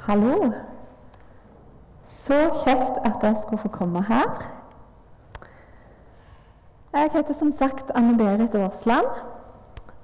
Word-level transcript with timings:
Hallo. 0.00 0.52
Så 2.06 2.34
kjekt 2.64 2.98
at 3.04 3.12
jeg 3.22 3.36
skulle 3.42 3.62
få 3.62 3.68
komme 3.68 4.02
her. 4.02 4.50
Jeg 6.92 7.10
heter 7.12 7.34
som 7.34 7.52
sagt 7.52 7.90
Anne 7.94 8.18
Berit 8.18 8.54
Aasland, 8.54 9.04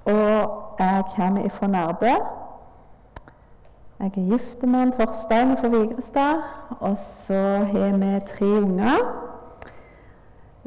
og 0.05 0.51
jeg 0.79 1.03
kommer 1.15 1.49
fra 1.49 1.67
Nærbø. 1.67 2.05
Jeg 3.99 4.05
er 4.05 4.09
gift 4.09 4.63
med 4.63 4.79
en 4.79 4.91
Torstein 4.91 5.57
fra 5.57 5.67
Vigrestad, 5.67 6.41
og 6.79 6.97
så 6.99 7.41
har 7.73 7.97
vi 7.97 8.19
tre 8.37 8.45
unger 8.45 8.97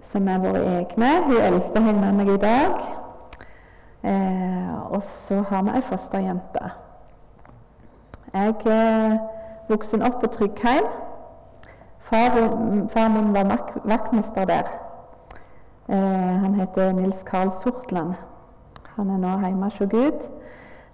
som 0.02 0.28
er 0.28 0.38
våre 0.38 0.64
egne. 0.64 1.24
Hun 1.24 1.36
eldste 1.36 1.82
henger 1.82 2.00
med 2.00 2.12
meg 2.12 2.34
i 2.34 2.36
dag. 2.36 2.74
Eh, 4.02 4.92
og 4.92 5.02
så 5.02 5.42
har 5.42 5.62
vi 5.62 5.76
ei 5.76 5.82
fosterjente. 5.82 6.70
Jeg 8.32 8.54
er 8.64 9.18
vokst 9.68 9.94
opp 9.94 10.20
på 10.20 10.26
Tryggheim. 10.26 10.84
Far, 12.00 12.30
far 12.92 13.08
min 13.08 13.34
var 13.34 13.72
vaktmester 13.84 14.44
der. 14.44 14.62
Eh, 15.88 16.40
han 16.42 16.54
heter 16.54 16.92
Nils 16.92 17.22
Karl 17.22 17.50
Sortland. 17.62 18.14
Han 18.96 19.10
er 19.10 19.16
nå 19.16 19.38
hjemme 19.46 19.64
hos 19.64 19.78
Gud. 19.78 20.30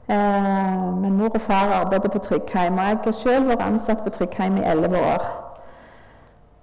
Eh, 0.09 0.97
men 1.01 1.17
mor 1.19 1.29
og 1.35 1.41
far 1.41 1.73
arbeider 1.73 2.09
på 2.09 2.19
Tryggheim. 2.19 2.73
Og 2.73 2.79
jeg 2.79 2.99
har 3.05 3.13
selv 3.13 3.49
vært 3.49 3.63
ansatt 3.63 4.05
på 4.05 4.11
Tryggheim 4.11 4.57
i 4.57 4.65
elleve 4.65 4.97
år. 4.97 5.25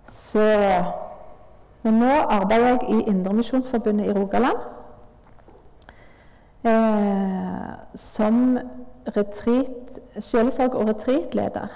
Så 0.10 0.46
Men 1.84 1.94
nå 1.94 2.12
arbeider 2.30 2.68
jeg 2.68 2.80
i 2.90 3.02
Indremisjonsforbundet 3.02 4.06
i 4.06 4.14
Rogaland. 4.14 4.58
Eh, 6.64 7.74
som 7.96 8.60
retreat, 9.08 10.00
sjelesorg- 10.20 10.76
og 10.76 10.88
retreatleder. 10.88 11.68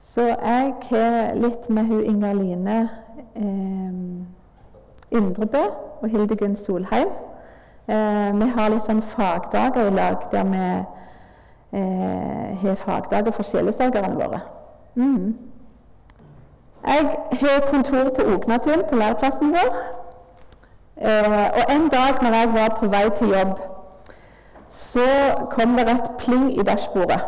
Så 0.00 0.20
jeg 0.20 0.74
har 0.82 1.34
litt 1.34 1.70
med 1.70 1.84
hun 1.84 2.04
Inga-Line 2.04 2.88
eh, 3.36 3.92
Indrebø 5.10 5.62
og 6.02 6.08
Hildegunn 6.08 6.56
Solheim. 6.56 7.08
Eh, 7.88 8.40
vi 8.40 8.48
har 8.56 8.68
litt 8.70 8.84
sånn 8.84 9.02
fagdager 9.02 9.88
i 9.88 9.94
lag 9.96 10.28
der 10.32 10.44
vi 10.52 10.62
eh, 11.80 12.62
har 12.62 12.78
fagdager 12.80 13.32
for 13.32 13.48
sjelesorgerne 13.48 14.14
våre. 14.16 14.40
Mm. 14.94 15.34
Jeg 16.84 17.10
har 17.40 17.68
kontor 17.70 18.10
på 18.16 18.22
Ognatun, 18.34 18.84
på 18.90 18.96
læreplassen 18.96 19.56
vår. 19.56 19.76
Eh, 20.96 21.46
og 21.58 21.74
en 21.74 21.88
dag 21.88 22.22
når 22.22 22.36
jeg 22.38 22.52
var 22.54 22.76
på 22.80 22.88
vei 22.88 23.08
til 23.16 23.32
jobb 23.38 23.73
så 24.74 25.34
kom 25.50 25.76
det 25.76 25.90
et 25.90 26.10
pling 26.18 26.58
i 26.58 26.62
dashbordet. 26.62 27.20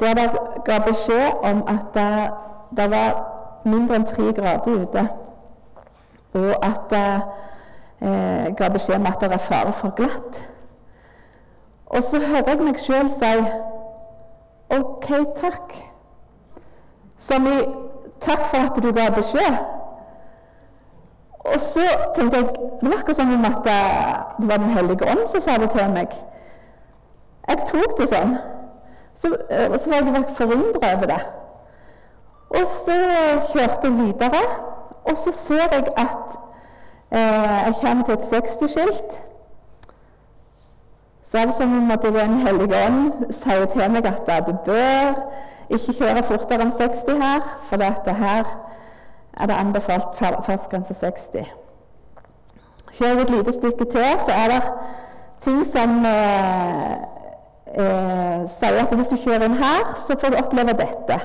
Der 0.00 0.14
det 0.14 0.30
ga 0.64 0.78
beskjed 0.78 1.32
om 1.42 1.62
at 1.68 1.94
det, 1.94 2.30
det 2.76 2.90
var 2.90 3.24
mindre 3.64 3.96
enn 3.96 4.06
tre 4.06 4.32
grader 4.32 4.82
ute. 4.82 5.08
Og 6.32 6.66
at 6.66 6.80
det 6.90 7.22
eh, 8.00 8.54
ga 8.56 8.68
beskjed 8.68 9.00
om 9.00 9.06
at 9.06 9.18
det 9.20 9.32
er 9.32 9.42
fare 9.42 9.72
for 9.72 9.90
glatt. 9.96 10.48
Og 11.86 12.02
så 12.02 12.20
hører 12.20 12.48
jeg 12.48 12.62
meg 12.62 12.78
sjøl 12.78 13.10
si 13.10 13.34
OK, 14.78 15.10
takk. 15.40 15.74
Som 17.18 17.46
i 17.50 17.58
takk 18.20 18.46
for 18.46 18.62
at 18.62 18.82
du 18.82 18.92
ga 18.92 19.10
beskjed. 19.16 19.58
Og 21.52 21.60
så 21.60 21.86
tenkte 22.16 22.36
jeg 22.36 22.48
Det 22.80 22.90
var 22.90 22.98
akkurat 22.98 23.16
som 23.16 23.32
om 23.34 23.44
at 23.44 23.64
det 24.38 24.48
var 24.48 24.56
Den 24.56 24.70
hellige 24.70 25.10
ånd 25.10 25.26
som 25.26 25.40
sa 25.40 25.56
det 25.58 25.70
til 25.70 25.90
meg. 25.90 26.14
Jeg 27.48 27.58
tok 27.66 28.00
det 28.00 28.08
sånn. 28.12 28.36
Så, 29.18 29.28
eh, 29.50 29.78
så 29.80 29.90
var 29.90 29.96
jeg 29.96 30.24
forundra 30.36 30.92
over 30.94 31.06
det. 31.06 31.20
Og 32.50 32.66
så 32.84 32.98
kjørte 33.52 33.88
jeg 33.88 33.92
videre, 33.92 34.42
og 35.04 35.16
så 35.16 35.32
ser 35.32 35.72
jeg 35.72 35.86
at 35.96 36.36
eh, 37.12 37.64
jeg 37.66 37.74
kommer 37.82 38.04
til 38.04 38.14
et 38.14 38.28
60-skilt. 38.32 39.18
Så 41.24 41.38
er 41.38 41.44
det 41.44 41.54
som 41.54 41.78
om 41.78 41.90
at 41.90 42.02
Den 42.02 42.38
hellige 42.40 42.86
ånd 42.86 43.32
sier 43.32 43.64
til 43.64 43.90
meg 43.90 44.06
at 44.06 44.46
du 44.46 44.54
bør 44.64 45.18
ikke 45.68 45.92
kjøre 45.92 46.22
fortere 46.22 46.64
enn 46.64 46.72
60 46.72 47.20
her, 47.22 47.42
for 47.68 47.76
dette 47.76 48.14
her 48.22 48.44
er 49.40 49.46
det 49.46 49.54
anbefalt 49.54 50.18
fartsgrense 50.18 50.94
60. 50.94 51.44
Kjører 52.98 53.14
vi 53.14 53.20
et 53.20 53.30
lite 53.30 53.52
stykke 53.52 53.84
til, 53.84 54.06
så 54.26 54.32
er 54.32 54.48
det 54.48 54.62
ting 55.40 55.66
som 55.66 56.04
eh, 56.06 56.92
eh, 57.74 58.40
sier 58.58 58.80
at 58.82 58.94
hvis 58.94 59.12
du 59.12 59.16
kjører 59.16 59.44
inn 59.46 59.58
her, 59.60 59.94
så 60.06 60.16
får 60.20 60.34
du 60.34 60.40
oppleve 60.40 60.74
dette. 60.80 61.20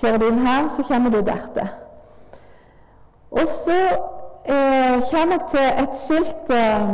Kjører 0.00 0.18
du 0.18 0.28
inn 0.28 0.46
her, 0.46 0.68
så 0.68 0.82
kommer 0.86 1.10
du 1.10 1.20
dertil. 1.20 1.68
Og 3.30 3.48
så 3.64 3.80
eh, 4.44 5.02
kommer 5.10 5.38
jeg 5.38 5.46
til 5.50 5.66
et 5.82 5.98
skilt 6.04 6.50
eh, 6.50 6.88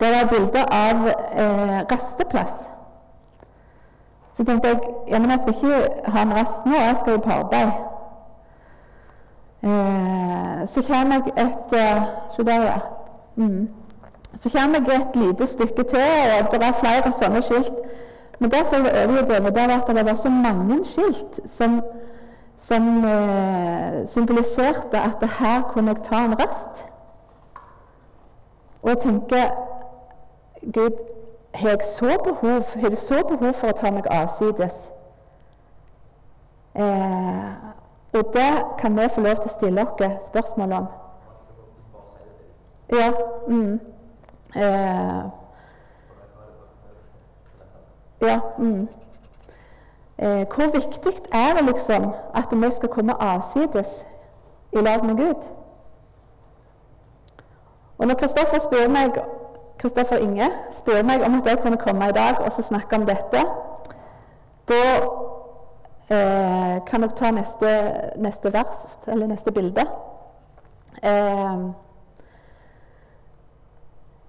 der 0.00 0.06
det 0.12 0.22
er 0.22 0.28
bilde 0.28 0.62
av 0.72 1.06
eh, 1.08 1.80
rasteplass. 1.92 2.70
Så 4.36 4.44
tenkte 4.44 4.68
jeg 4.68 4.80
ja, 5.08 5.18
men 5.18 5.30
jeg 5.30 5.40
skal 5.40 5.54
ikke 5.54 6.10
ha 6.12 6.22
en 6.22 6.34
rast 6.36 6.66
nå, 6.66 6.74
jeg 6.76 6.96
skal 7.00 7.12
jo 7.12 7.20
på 7.24 7.30
arbeid. 7.30 7.95
Eh, 9.66 10.68
så 10.68 10.82
kommer 10.82 11.14
jeg 11.14 11.46
et 11.46 11.72
eh, 11.72 12.46
der, 12.46 12.62
ja. 12.62 12.78
Mm. 13.36 13.68
Så 14.34 14.50
kommer 14.50 14.78
jeg 14.88 15.00
et 15.00 15.16
lite 15.16 15.46
stykke 15.46 15.82
til, 15.82 15.98
og 16.40 16.52
det 16.52 16.68
er 16.68 16.72
flere 16.72 17.12
sånne 17.18 17.42
skilt. 17.42 17.72
Men 18.38 18.50
det 18.50 18.66
som 18.66 18.84
jeg 18.84 19.08
overlever, 19.08 19.50
det 19.50 19.68
var 19.68 19.74
at 19.76 19.96
det 19.96 20.06
var 20.06 20.14
så 20.14 20.28
mange 20.28 20.84
skilt 20.84 21.40
som, 21.50 21.80
som 22.58 23.04
eh, 23.04 24.08
symboliserte 24.08 25.00
at 25.00 25.28
her 25.38 25.62
kunne 25.72 25.90
jeg 25.90 26.04
ta 26.04 26.24
en 26.24 26.38
rast. 26.40 26.84
Og 28.82 28.88
jeg 28.88 28.98
tenker 28.98 29.50
Gud, 30.72 30.90
har 31.54 31.68
jeg 31.68 31.78
så 31.96 32.18
behov, 32.24 32.62
har 32.80 32.88
du 32.88 32.96
så 32.96 33.22
behov 33.28 33.52
for 33.52 33.68
å 33.68 33.78
ta 33.80 33.90
meg 33.90 34.06
avsides? 34.10 34.90
Eh, 36.74 37.50
og 38.16 38.30
det 38.32 38.64
kan 38.78 38.96
vi 38.96 39.08
få 39.14 39.20
lov 39.20 39.36
til 39.36 39.50
å 39.50 39.54
stille 39.54 39.82
oss 39.82 40.26
spørsmål 40.26 40.72
om. 40.72 40.86
Ja. 42.92 43.12
Mm. 43.48 43.80
Eh, 44.56 45.24
ja. 48.20 48.40
Mm. 48.58 48.88
Eh, 50.18 50.46
hvor 50.54 50.72
viktig 50.72 51.12
er 51.32 51.54
det 51.54 51.64
liksom 51.64 52.12
at 52.34 52.52
vi 52.52 52.70
skal 52.70 52.88
komme 52.88 53.22
avsides 53.22 54.06
i 54.72 54.76
lag 54.76 55.04
med 55.04 55.16
Gud? 55.16 55.48
Og 57.98 58.06
når 58.06 58.14
Kristoffer 58.14 58.58
spør 58.58 58.88
meg 58.88 59.20
Kristoffer 59.78 60.16
Inge 60.16 60.50
spør 60.72 61.02
meg 61.02 61.24
om 61.24 61.40
at 61.40 61.46
jeg 61.46 61.58
kunne 61.58 61.76
komme 61.76 62.08
i 62.08 62.12
dag 62.12 62.40
og 62.40 62.52
snakke 62.52 62.96
om 62.96 63.06
dette, 63.06 63.44
da 64.68 64.82
eh, 66.10 66.84
kan 66.86 67.02
dere 67.02 67.16
ta 67.16 67.30
neste, 67.30 67.72
neste, 68.16 68.52
vers, 68.52 68.98
eller 69.06 69.26
neste 69.26 69.52
bilde. 69.52 69.86
Eh, 71.02 71.70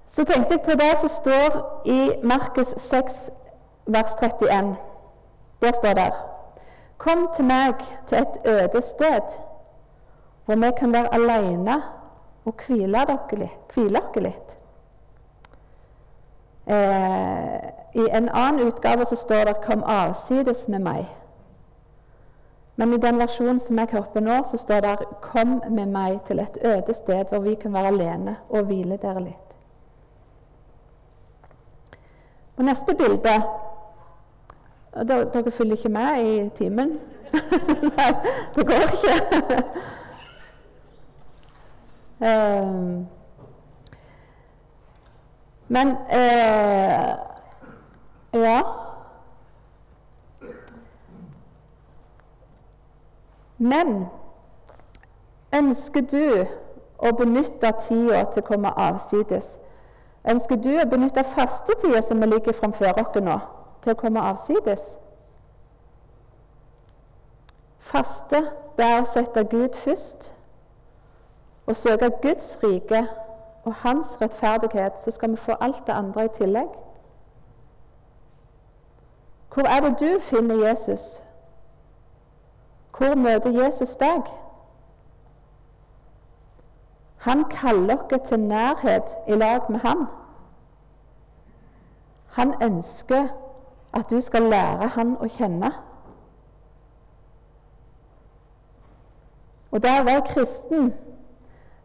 så 0.07 0.23
tenkte 0.23 0.53
jeg 0.53 0.61
på 0.65 0.71
det 0.71 0.93
som 0.99 1.09
står 1.09 1.81
i 1.85 2.11
Markus 2.23 2.67
6, 2.77 3.29
vers 3.87 4.15
31. 4.21 4.75
Der 5.61 5.71
står 5.71 5.93
det 5.93 6.13
Kom 6.97 7.29
til 7.35 7.45
meg 7.45 7.73
til 8.07 8.17
et 8.17 8.37
øde 8.45 8.81
sted, 8.81 9.21
hvor 10.45 10.55
vi 10.55 10.71
kan 10.79 10.93
være 10.93 11.13
alene 11.13 11.81
og 12.45 12.53
hvile 12.67 13.05
dere 13.07 14.21
litt. 14.21 14.57
Eh, 16.67 17.69
I 17.93 18.09
en 18.17 18.29
annen 18.29 18.67
utgave 18.67 19.05
så 19.05 19.15
står 19.15 19.43
det 19.43 19.61
'Kom 19.61 19.83
avsides 19.83 20.67
med 20.67 20.79
meg'. 20.79 21.26
Men 22.79 22.93
i 22.93 22.97
den 22.97 23.17
versjonen 23.17 23.59
som 23.59 23.79
jeg 23.79 23.89
hører 23.91 24.09
på 24.13 24.21
nå, 24.21 24.43
så 24.45 24.57
står 24.57 24.79
det 24.79 24.97
'Kom 25.21 25.61
med 25.69 25.85
meg 25.85 26.19
til 26.27 26.39
et 26.39 26.57
øde 26.61 26.93
sted 26.93 27.25
hvor 27.29 27.39
vi 27.39 27.55
kan 27.55 27.73
være 27.73 27.87
alene 27.87 28.35
og 28.49 28.63
hvile 28.65 28.97
dere 28.97 29.19
litt'. 29.19 29.53
Og 32.57 32.63
neste 32.63 32.95
bilde 32.95 33.43
dere, 35.07 35.51
følger 35.51 35.75
ikke 35.75 35.89
med 35.89 36.25
i 36.25 36.49
timen? 36.49 36.99
Nei, 37.97 38.13
det 38.55 38.67
går 38.67 38.73
ikke. 38.73 39.63
um, 42.21 43.07
men 45.75 45.87
uh, 45.89 47.17
Ja. 48.33 48.86
Men 53.57 54.05
ønsker 55.53 56.01
du 56.01 56.45
å 56.97 57.13
benytte 57.17 57.71
tida 57.81 58.25
til 58.33 58.43
å 58.43 58.47
komme 58.47 58.73
avsides 58.77 59.57
Ønsker 60.27 60.55
du 60.59 60.73
å 60.75 60.85
benytte 60.91 61.23
fastetida 61.23 62.01
som 62.03 62.19
ligger 62.19 62.53
framfor 62.53 62.99
oss 62.99 63.19
nå, 63.23 63.37
til 63.83 63.93
å 63.93 63.99
komme 63.99 64.19
avsides? 64.19 64.97
Faste, 67.79 68.41
det 68.75 68.85
er 68.85 69.01
å 69.01 69.07
sette 69.07 69.45
Gud 69.47 69.77
først 69.79 70.33
og 71.67 71.75
søke 71.75 72.09
Guds 72.23 72.57
rike 72.63 73.05
og 73.63 73.73
hans 73.83 74.17
rettferdighet, 74.21 74.99
så 74.99 75.11
skal 75.11 75.31
vi 75.31 75.39
få 75.39 75.55
alt 75.59 75.87
det 75.87 75.95
andre 75.95 76.25
i 76.25 76.33
tillegg. 76.35 76.75
Hvor 79.53 79.67
er 79.67 79.81
det 79.87 79.95
du 79.99 80.19
finner 80.19 80.67
Jesus? 80.67 81.23
Hvor 82.97 83.15
møter 83.15 83.63
Jesus 83.63 83.95
deg? 83.95 84.21
Han 87.17 87.43
kaller 87.43 87.97
dere 88.09 88.25
til 88.25 88.39
nærhet 88.39 89.03
i 89.27 89.35
lag 89.35 89.71
med 89.71 89.79
han. 89.79 90.05
Han 92.31 92.53
ønsker 92.63 93.27
at 93.93 94.09
du 94.09 94.21
skal 94.21 94.41
lære 94.41 94.87
han 94.87 95.17
å 95.17 95.27
kjenne. 95.27 95.71
Og 99.71 99.83
det 99.83 99.91
å 99.99 100.05
være 100.07 100.25
kristen, 100.29 100.93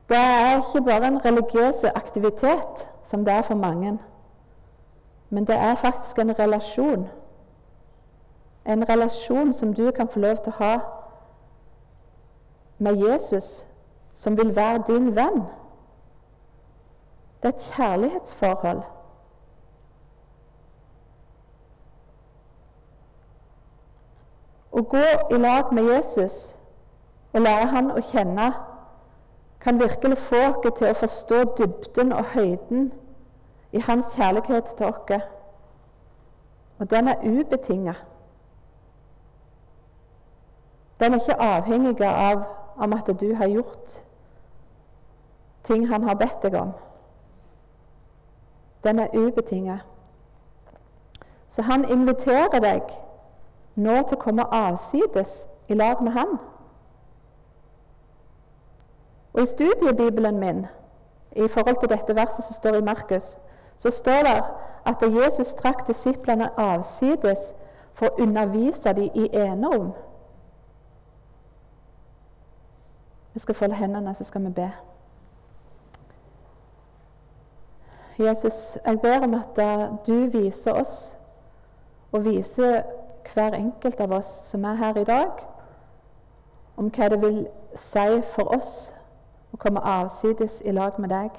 det 0.08 0.18
er 0.18 0.60
ikke 0.60 0.84
bare 0.86 1.06
en 1.08 1.24
religiøs 1.24 1.84
aktivitet, 1.84 2.86
som 3.02 3.24
det 3.24 3.34
er 3.34 3.42
for 3.42 3.54
mange. 3.54 3.98
Men 5.30 5.44
det 5.44 5.56
er 5.56 5.74
faktisk 5.74 6.18
en 6.18 6.38
relasjon. 6.38 7.08
En 8.66 8.88
relasjon 8.88 9.52
som 9.52 9.74
du 9.74 9.90
kan 9.90 10.08
få 10.08 10.20
lov 10.20 10.36
til 10.44 10.52
å 10.52 10.64
ha 10.64 11.01
med 12.82 12.96
Jesus, 12.96 13.66
som 14.14 14.36
vil 14.36 14.56
være 14.56 14.82
din 14.86 15.16
venn. 15.16 15.42
Det 17.42 17.48
er 17.48 17.54
et 17.54 17.68
kjærlighetsforhold. 17.76 18.82
Å 24.72 24.82
gå 24.94 25.06
i 25.30 25.38
lag 25.38 25.72
med 25.74 25.90
Jesus 25.90 26.36
og 27.32 27.42
lære 27.44 27.66
han 27.74 27.90
å 27.92 28.02
kjenne 28.12 28.46
kan 29.62 29.78
virkelig 29.80 30.18
få 30.18 30.40
oss 30.48 30.72
til 30.78 30.88
å 30.90 30.96
forstå 31.02 31.42
dybden 31.58 32.12
og 32.12 32.32
høyden 32.34 32.88
i 33.72 33.82
hans 33.86 34.14
kjærlighet 34.16 34.72
til 34.78 34.86
oss. 34.86 35.20
Og 36.78 36.90
den 36.90 37.08
er 37.08 37.22
ubetinga. 37.22 37.94
Den 41.00 41.14
er 41.14 41.20
ikke 41.20 41.40
avhengig 41.42 42.00
av 42.06 42.42
om 42.76 42.92
at 42.92 43.10
du 43.20 43.34
har 43.34 43.46
gjort 43.46 44.02
ting 45.64 45.88
han 45.88 46.02
har 46.02 46.14
bedt 46.14 46.42
deg 46.42 46.54
om. 46.58 46.72
Den 48.84 48.98
er 48.98 49.14
ubetinget. 49.14 49.80
Så 51.48 51.62
han 51.62 51.84
inviterer 51.84 52.60
deg 52.60 52.82
nå 53.74 54.02
til 54.02 54.16
å 54.16 54.22
komme 54.22 54.48
avsides 54.50 55.44
i 55.68 55.74
lag 55.74 56.02
med 56.02 56.12
han. 56.12 56.38
Og 59.32 59.42
I 59.42 59.46
studiebibelen 59.46 60.40
min 60.40 60.66
i 61.32 61.48
forhold 61.48 61.80
til 61.80 61.88
dette 61.88 62.16
verset 62.16 62.44
som 62.44 62.54
står 62.54 62.74
i 62.80 62.84
Markus, 62.84 63.38
så 63.76 63.90
står 63.90 64.22
det 64.28 64.38
at 64.84 65.02
Jesus 65.02 65.54
trakk 65.54 65.86
disiplene 65.88 66.50
avsides 66.56 67.54
for 67.94 68.10
å 68.10 68.22
undervise 68.22 68.92
dem 68.92 69.10
i 69.14 69.28
enerom. 69.32 69.92
Vi 73.32 73.40
skal 73.40 73.54
folde 73.54 73.74
hendene, 73.74 74.14
så 74.14 74.24
skal 74.24 74.44
vi 74.44 74.50
be. 74.50 74.72
Jesus, 78.18 78.78
jeg 78.86 79.00
ber 79.00 79.24
om 79.24 79.34
at 79.34 79.60
du 80.06 80.26
viser 80.26 80.72
oss, 80.72 81.18
og 82.12 82.24
viser 82.24 82.82
hver 83.32 83.54
enkelt 83.54 84.00
av 84.00 84.12
oss 84.12 84.26
som 84.26 84.64
er 84.64 84.74
her 84.74 84.96
i 85.00 85.04
dag, 85.04 85.30
om 86.76 86.90
hva 86.92 87.08
det 87.08 87.20
vil 87.22 87.46
si 87.76 88.20
for 88.34 88.52
oss 88.56 88.92
å 89.52 89.60
komme 89.60 89.80
avsides 89.80 90.60
i 90.64 90.72
lag 90.72 90.98
med 91.00 91.12
deg. 91.12 91.30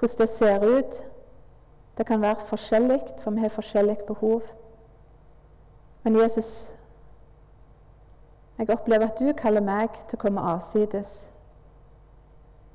Hvordan 0.00 0.26
det 0.26 0.28
ser 0.34 0.64
ut. 0.64 1.02
Det 1.98 2.06
kan 2.06 2.22
være 2.22 2.46
forskjellig, 2.48 3.00
for 3.20 3.30
vi 3.30 3.40
har 3.40 3.52
forskjellige 3.52 4.06
behov. 4.06 4.40
Men 6.02 6.16
Jesus, 6.16 6.72
jeg 8.60 8.70
opplever 8.70 9.06
at 9.06 9.18
du 9.18 9.32
kaller 9.32 9.60
meg 9.64 9.94
til 10.08 10.18
å 10.18 10.20
komme 10.20 10.40
avsides. 10.44 11.30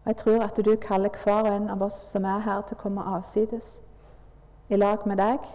Og 0.03 0.07
jeg 0.07 0.17
tror 0.17 0.43
at 0.43 0.57
du 0.65 0.71
kaller 0.81 1.13
hver 1.23 1.45
og 1.45 1.53
en 1.53 1.69
av 1.69 1.83
oss 1.85 1.99
som 2.09 2.25
er 2.25 2.39
her, 2.41 2.63
til 2.65 2.77
å 2.77 2.81
komme 2.81 3.05
avsides 3.05 3.75
i 4.69 4.79
lag 4.81 5.05
med 5.05 5.21
deg. 5.21 5.45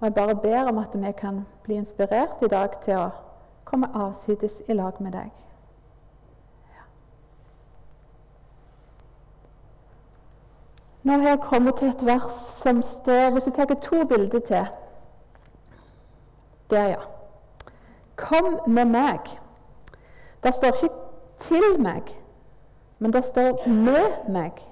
Og 0.00 0.08
jeg 0.08 0.14
bare 0.14 0.34
ber 0.34 0.72
om 0.72 0.82
at 0.82 0.98
vi 0.98 1.12
kan 1.12 1.44
bli 1.62 1.78
inspirert 1.78 2.42
i 2.42 2.50
dag 2.50 2.74
til 2.82 2.98
å 2.98 3.06
komme 3.64 3.86
avsides 3.94 4.58
i 4.66 4.74
lag 4.74 4.98
med 4.98 5.14
deg. 5.14 5.30
Nå 11.02 11.18
har 11.18 11.28
jeg 11.28 11.46
kommet 11.46 11.78
til 11.78 11.94
et 11.94 12.06
vers 12.06 12.34
som 12.62 12.82
står 12.82 13.30
Hvis 13.30 13.44
du 13.44 13.50
tar 13.50 13.74
to 13.74 14.04
bilder 14.06 14.38
til 14.38 14.66
Der, 16.72 16.88
ja. 16.88 17.00
Kom 18.16 18.60
med 18.66 18.84
meg. 18.84 19.20
Det 20.42 20.54
står 20.54 20.82
ikke 20.82 20.94
'til 21.38 21.78
meg', 21.78 22.16
men 22.98 23.12
det 23.12 23.24
står 23.24 23.68
'med 23.68 24.28
meg'. 24.28 24.62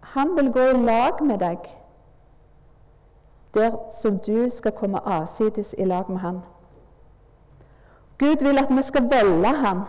Han 0.00 0.36
vil 0.36 0.52
gå 0.52 0.60
i 0.60 0.72
lag 0.72 1.22
med 1.22 1.38
deg 1.38 1.58
der 3.54 3.76
som 4.02 4.18
du 4.18 4.50
skal 4.50 4.72
komme 4.72 4.98
avsides 4.98 5.74
i 5.78 5.84
lag 5.84 6.10
med 6.10 6.18
Han. 6.18 6.40
Gud 8.18 8.44
vil 8.44 8.58
at 8.58 8.76
vi 8.76 8.82
skal 8.82 9.10
velge 9.10 9.48
Han. 9.48 9.80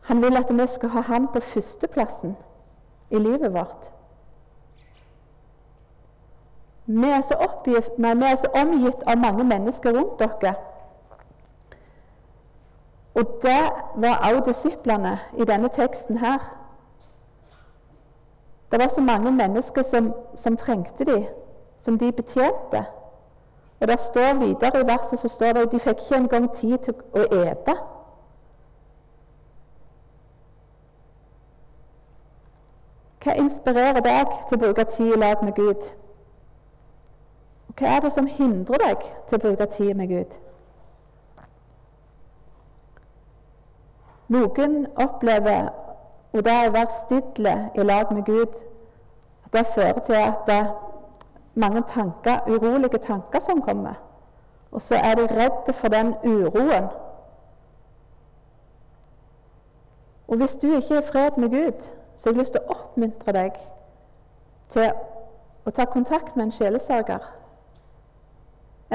Han 0.00 0.22
vil 0.22 0.36
at 0.36 0.56
vi 0.56 0.66
skal 0.66 0.88
ha 0.88 1.00
Han 1.00 1.28
på 1.28 1.40
førsteplassen 1.40 2.36
i 3.10 3.18
livet 3.18 3.52
vårt. 3.54 3.92
Vi 6.86 7.10
er, 7.10 7.20
så 7.20 7.34
oppgift, 7.34 7.98
nei, 7.98 8.14
vi 8.14 8.24
er 8.24 8.36
så 8.36 8.48
omgitt 8.60 9.02
av 9.06 9.16
mange 9.18 9.44
mennesker 9.44 9.96
rundt 9.96 10.18
dere. 10.20 10.54
Og 13.14 13.38
det 13.42 13.62
var 13.96 14.16
også 14.34 14.42
disiplene 14.46 15.18
i 15.38 15.44
denne 15.44 15.68
teksten 15.68 16.18
her. 16.18 16.38
Det 18.70 18.80
var 18.80 18.88
så 18.88 19.00
mange 19.00 19.32
mennesker 19.32 19.82
som, 19.82 20.14
som 20.34 20.56
trengte 20.56 21.04
dem, 21.04 21.24
som 21.82 21.98
de 21.98 22.12
betjente. 22.12 22.84
Og 23.80 23.88
det 23.88 24.00
står 24.00 24.34
videre 24.34 24.80
i 24.80 24.86
verset 24.86 25.18
så 25.18 25.28
står 25.28 25.52
det 25.52 25.62
at 25.62 25.72
de 25.72 25.78
fikk 25.78 26.00
ikke 26.00 26.16
engang 26.16 26.54
tid 26.54 26.78
til 26.78 26.94
å 27.14 27.24
ete. 27.32 27.74
Hva 33.24 33.34
inspirerer 33.40 34.00
deg 34.04 34.32
til 34.48 34.58
å 34.58 34.62
bruke 34.66 34.84
tid 34.84 35.14
i 35.14 35.20
lag 35.20 35.44
med 35.44 35.54
Gud? 35.56 35.86
Hva 37.78 37.96
er 37.96 38.00
det 38.00 38.12
som 38.12 38.26
hindrer 38.26 38.78
deg 38.78 39.06
til 39.28 39.38
å 39.38 39.42
bruke 39.42 39.66
tid 39.66 39.94
med 39.98 40.08
Gud? 40.08 40.36
Noen 44.34 44.86
opplever 44.94 45.72
og 46.34 46.42
det 46.44 46.54
å 46.66 46.72
være 46.74 46.98
stille 47.04 47.54
i 47.74 47.82
lag 47.86 48.10
med 48.12 48.24
Gud, 48.26 48.56
at 49.44 49.52
det 49.52 49.66
fører 49.74 50.00
til 50.06 50.18
at 50.18 50.46
det 50.46 50.54
er 50.54 50.72
mange 51.54 51.82
tanker, 51.88 52.40
urolige 52.46 52.98
tanker 52.98 53.40
som 53.40 53.62
kommer. 53.62 53.94
Og 54.72 54.82
så 54.82 54.94
er 54.94 55.14
de 55.14 55.28
redde 55.30 55.72
for 55.72 55.88
den 55.88 56.14
uroen. 56.24 56.88
Og 60.28 60.36
hvis 60.36 60.56
du 60.62 60.66
ikke 60.74 60.94
er 60.94 61.02
i 61.02 61.06
fred 61.06 61.38
med 61.38 61.50
Gud, 61.50 61.86
så 62.14 62.28
har 62.28 62.32
jeg 62.32 62.38
lyst 62.38 62.52
til 62.52 62.62
å 62.64 62.74
oppmuntre 62.74 63.32
deg 63.32 63.62
til 64.74 64.90
å 65.64 65.70
ta 65.70 65.84
kontakt 65.84 66.36
med 66.36 66.48
en 66.48 66.52
sjelesørger. 66.52 67.22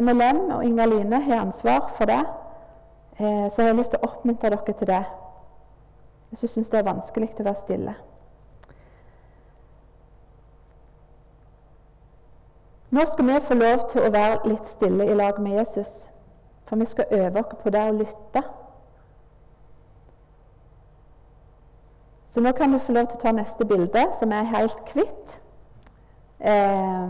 NLM 0.01 0.51
og 0.51 0.65
Inger 0.65 0.85
Line 0.85 1.21
har 1.21 1.41
ansvar 1.41 1.93
for 1.97 2.05
det, 2.05 2.21
eh, 3.19 3.51
så 3.51 3.61
jeg 3.61 3.71
har 3.71 3.77
lyst 3.77 3.91
til 3.91 3.99
å 3.99 4.11
oppmuntre 4.11 4.49
dere 4.49 4.73
til 4.73 4.87
det 4.87 5.05
hvis 6.29 6.39
du 6.39 6.47
syns 6.47 6.69
det 6.69 6.79
er 6.79 6.85
vanskelig 6.85 7.29
å 7.39 7.43
være 7.43 7.57
stille. 7.57 7.95
Nå 12.89 13.05
skal 13.05 13.25
vi 13.25 13.39
få 13.47 13.57
lov 13.57 13.89
til 13.89 14.01
å 14.05 14.11
være 14.13 14.49
litt 14.49 14.67
stille 14.69 15.05
i 15.09 15.17
lag 15.17 15.41
med 15.41 15.57
Jesus, 15.57 16.09
for 16.65 16.77
vi 16.77 16.85
skal 16.85 17.05
øve 17.11 17.41
oss 17.41 17.57
på 17.63 17.73
det 17.73 17.83
å 17.85 17.97
lytte. 17.97 18.43
Så 22.25 22.41
nå 22.41 22.51
kan 22.51 22.73
du 22.73 22.79
få 22.79 22.93
lov 22.93 23.09
til 23.09 23.17
å 23.17 23.21
ta 23.21 23.33
neste 23.33 23.65
bilde, 23.65 24.05
som 24.19 24.31
er 24.31 24.49
helt 24.53 24.93
hvitt. 24.93 25.39
Eh, 26.39 27.09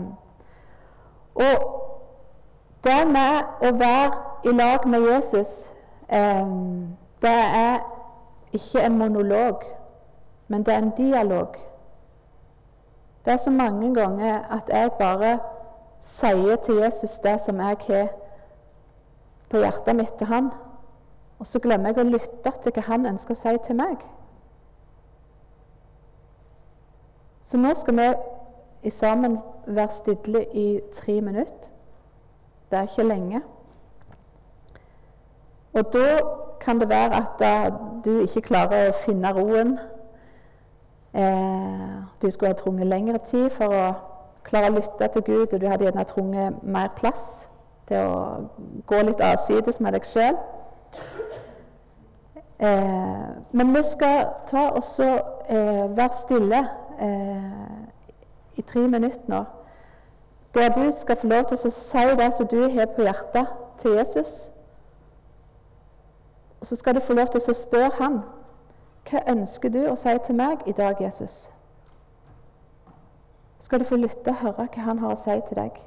og 1.34 1.89
det 2.84 3.00
med 3.08 3.66
å 3.66 3.72
være 3.76 4.12
i 4.44 4.52
lag 4.56 4.86
med 4.88 5.00
Jesus, 5.00 5.70
det 7.22 7.36
er 7.54 7.80
ikke 8.52 8.82
en 8.86 8.98
monolog, 8.98 9.64
men 10.48 10.62
det 10.62 10.74
er 10.74 10.78
en 10.78 10.94
dialog. 10.96 11.56
Det 13.24 13.32
er 13.32 13.36
så 13.36 13.50
mange 13.50 13.94
ganger 13.94 14.38
at 14.50 14.68
jeg 14.68 14.92
bare 14.98 15.38
sier 16.00 16.56
til 16.56 16.80
Jesus 16.80 17.18
det 17.18 17.40
som 17.40 17.60
jeg 17.60 17.76
har 17.86 18.08
på 19.50 19.60
hjertet 19.60 19.96
mitt 19.96 20.14
til 20.18 20.26
han, 20.26 20.50
og 21.38 21.46
så 21.46 21.58
glemmer 21.58 21.92
jeg 21.92 22.00
å 22.00 22.08
lytte 22.08 22.52
til 22.62 22.72
hva 22.72 22.86
han 22.86 23.06
ønsker 23.06 23.36
å 23.36 23.40
si 23.40 23.52
til 23.66 23.76
meg. 23.76 24.00
Så 27.42 27.58
nå 27.58 27.74
skal 27.74 27.96
vi 27.98 28.90
sammen 28.90 29.38
være 29.66 29.94
stille 29.94 30.44
i 30.54 30.80
tre 30.94 31.20
minutter. 31.20 31.68
Det 32.70 32.78
er 32.78 32.82
ikke 32.82 33.02
lenge. 33.02 33.42
Og 35.72 35.92
da 35.92 36.20
kan 36.60 36.80
det 36.80 36.88
være 36.88 37.16
at 37.16 37.72
uh, 37.72 37.78
du 38.04 38.20
ikke 38.20 38.40
klarer 38.40 38.90
å 38.90 38.98
finne 39.04 39.32
roen. 39.34 39.78
Eh, 41.14 42.02
du 42.22 42.30
skulle 42.30 42.48
ha 42.48 42.54
trunget 42.54 42.86
lengre 42.86 43.18
tid 43.18 43.50
for 43.50 43.74
å 43.74 43.86
klare 44.46 44.70
å 44.70 44.74
lytte 44.76 45.08
til 45.12 45.22
Gud, 45.22 45.54
og 45.54 45.60
du 45.60 45.66
hadde 45.66 45.84
gjerne 45.84 46.04
trunget 46.06 46.62
mer 46.62 46.92
plass 46.96 47.48
til 47.88 48.06
å 48.06 48.74
gå 48.86 49.02
litt 49.02 49.20
avsides 49.20 49.80
med 49.82 49.96
deg 49.96 50.06
sjøl. 50.06 50.38
Eh, 52.60 53.30
men 53.50 53.74
vi 53.74 53.82
skal 53.90 54.28
ta 54.50 54.68
også 54.68 55.08
eh, 55.48 55.96
være 55.96 56.18
stille 56.20 56.60
eh, 57.00 58.60
i 58.60 58.62
tre 58.62 58.86
minutter 58.86 59.26
nå. 59.32 59.44
Der 60.54 60.68
du 60.68 60.92
skal 61.00 61.16
få 61.16 61.26
lov 61.26 61.44
til 61.44 61.58
å 61.58 61.70
si 61.70 62.06
det 62.18 62.32
som 62.34 62.46
du 62.46 62.62
har 62.68 62.86
på 62.96 63.02
hjertet, 63.02 63.46
til 63.78 63.90
Jesus. 63.90 64.50
Og 66.60 66.66
så 66.66 66.76
skal 66.76 66.94
du 66.94 67.00
få 67.00 67.12
lov 67.12 67.26
til 67.26 67.40
å 67.40 67.54
spørre 67.54 67.96
han 68.00 68.20
hva 69.10 69.22
ønsker 69.32 69.72
du 69.72 69.80
å 69.88 69.96
si 69.96 70.12
til 70.26 70.36
meg 70.36 70.66
i 70.68 70.74
dag, 70.76 71.00
Jesus? 71.00 71.48
Skal 73.58 73.80
du 73.80 73.84
få 73.84 73.96
lytte 73.96 74.30
og 74.30 74.42
høre 74.42 74.66
hva 74.66 74.84
han 74.84 74.98
har 74.98 75.14
å 75.14 75.20
si 75.20 75.36
til 75.48 75.56
deg. 75.56 75.80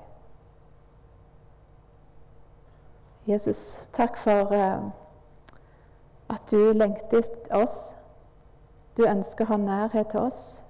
Jesus, 3.27 3.89
takk 3.93 4.17
for 4.19 4.51
uh, 4.51 4.89
at 6.29 6.51
du 6.51 6.73
lengter 6.73 7.23
oss. 7.55 7.95
Du 8.97 9.05
ønsker 9.07 9.45
å 9.45 9.53
ha 9.53 9.57
nærhet 9.61 10.11
til 10.11 10.25
oss. 10.27 10.63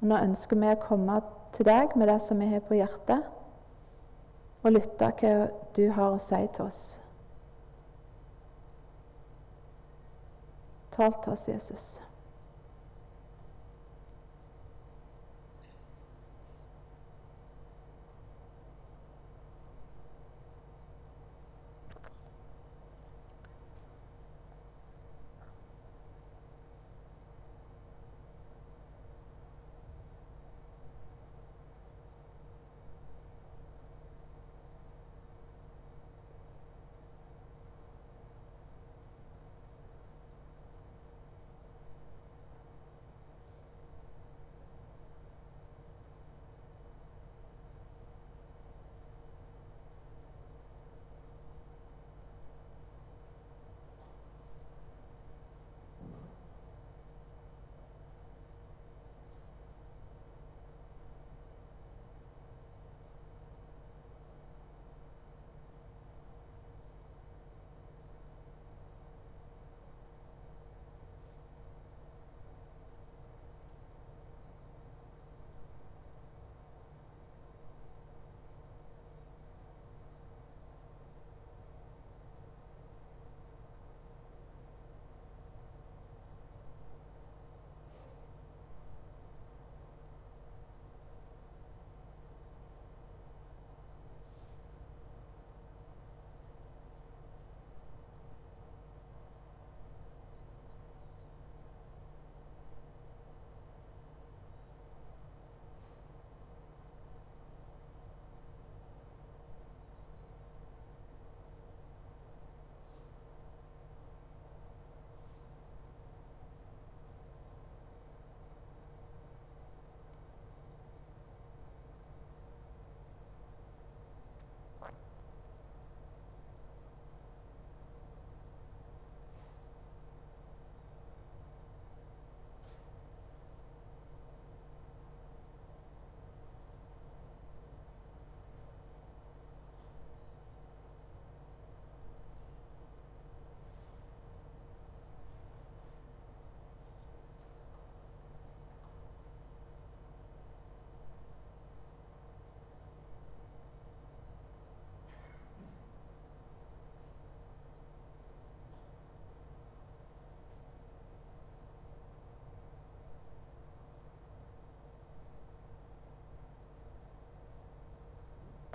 Og 0.00 0.08
nå 0.08 0.20
ønsker 0.30 0.56
vi 0.56 0.70
å 0.72 0.80
komme 0.80 1.20
til 1.58 1.66
deg 1.66 1.96
med 1.98 2.06
det 2.06 2.20
som 2.22 2.38
vi 2.38 2.46
har 2.46 2.62
på 2.62 2.76
hjertet, 2.78 3.24
og 4.62 4.72
lytte 4.72 5.10
hva 5.18 5.32
du 5.74 5.88
har 5.90 6.14
å 6.14 6.20
si 6.22 6.38
til 6.54 6.68
oss. 6.68 6.82
Tal 10.94 11.16
til 11.18 11.34
oss, 11.34 11.48
Jesus. 11.50 11.86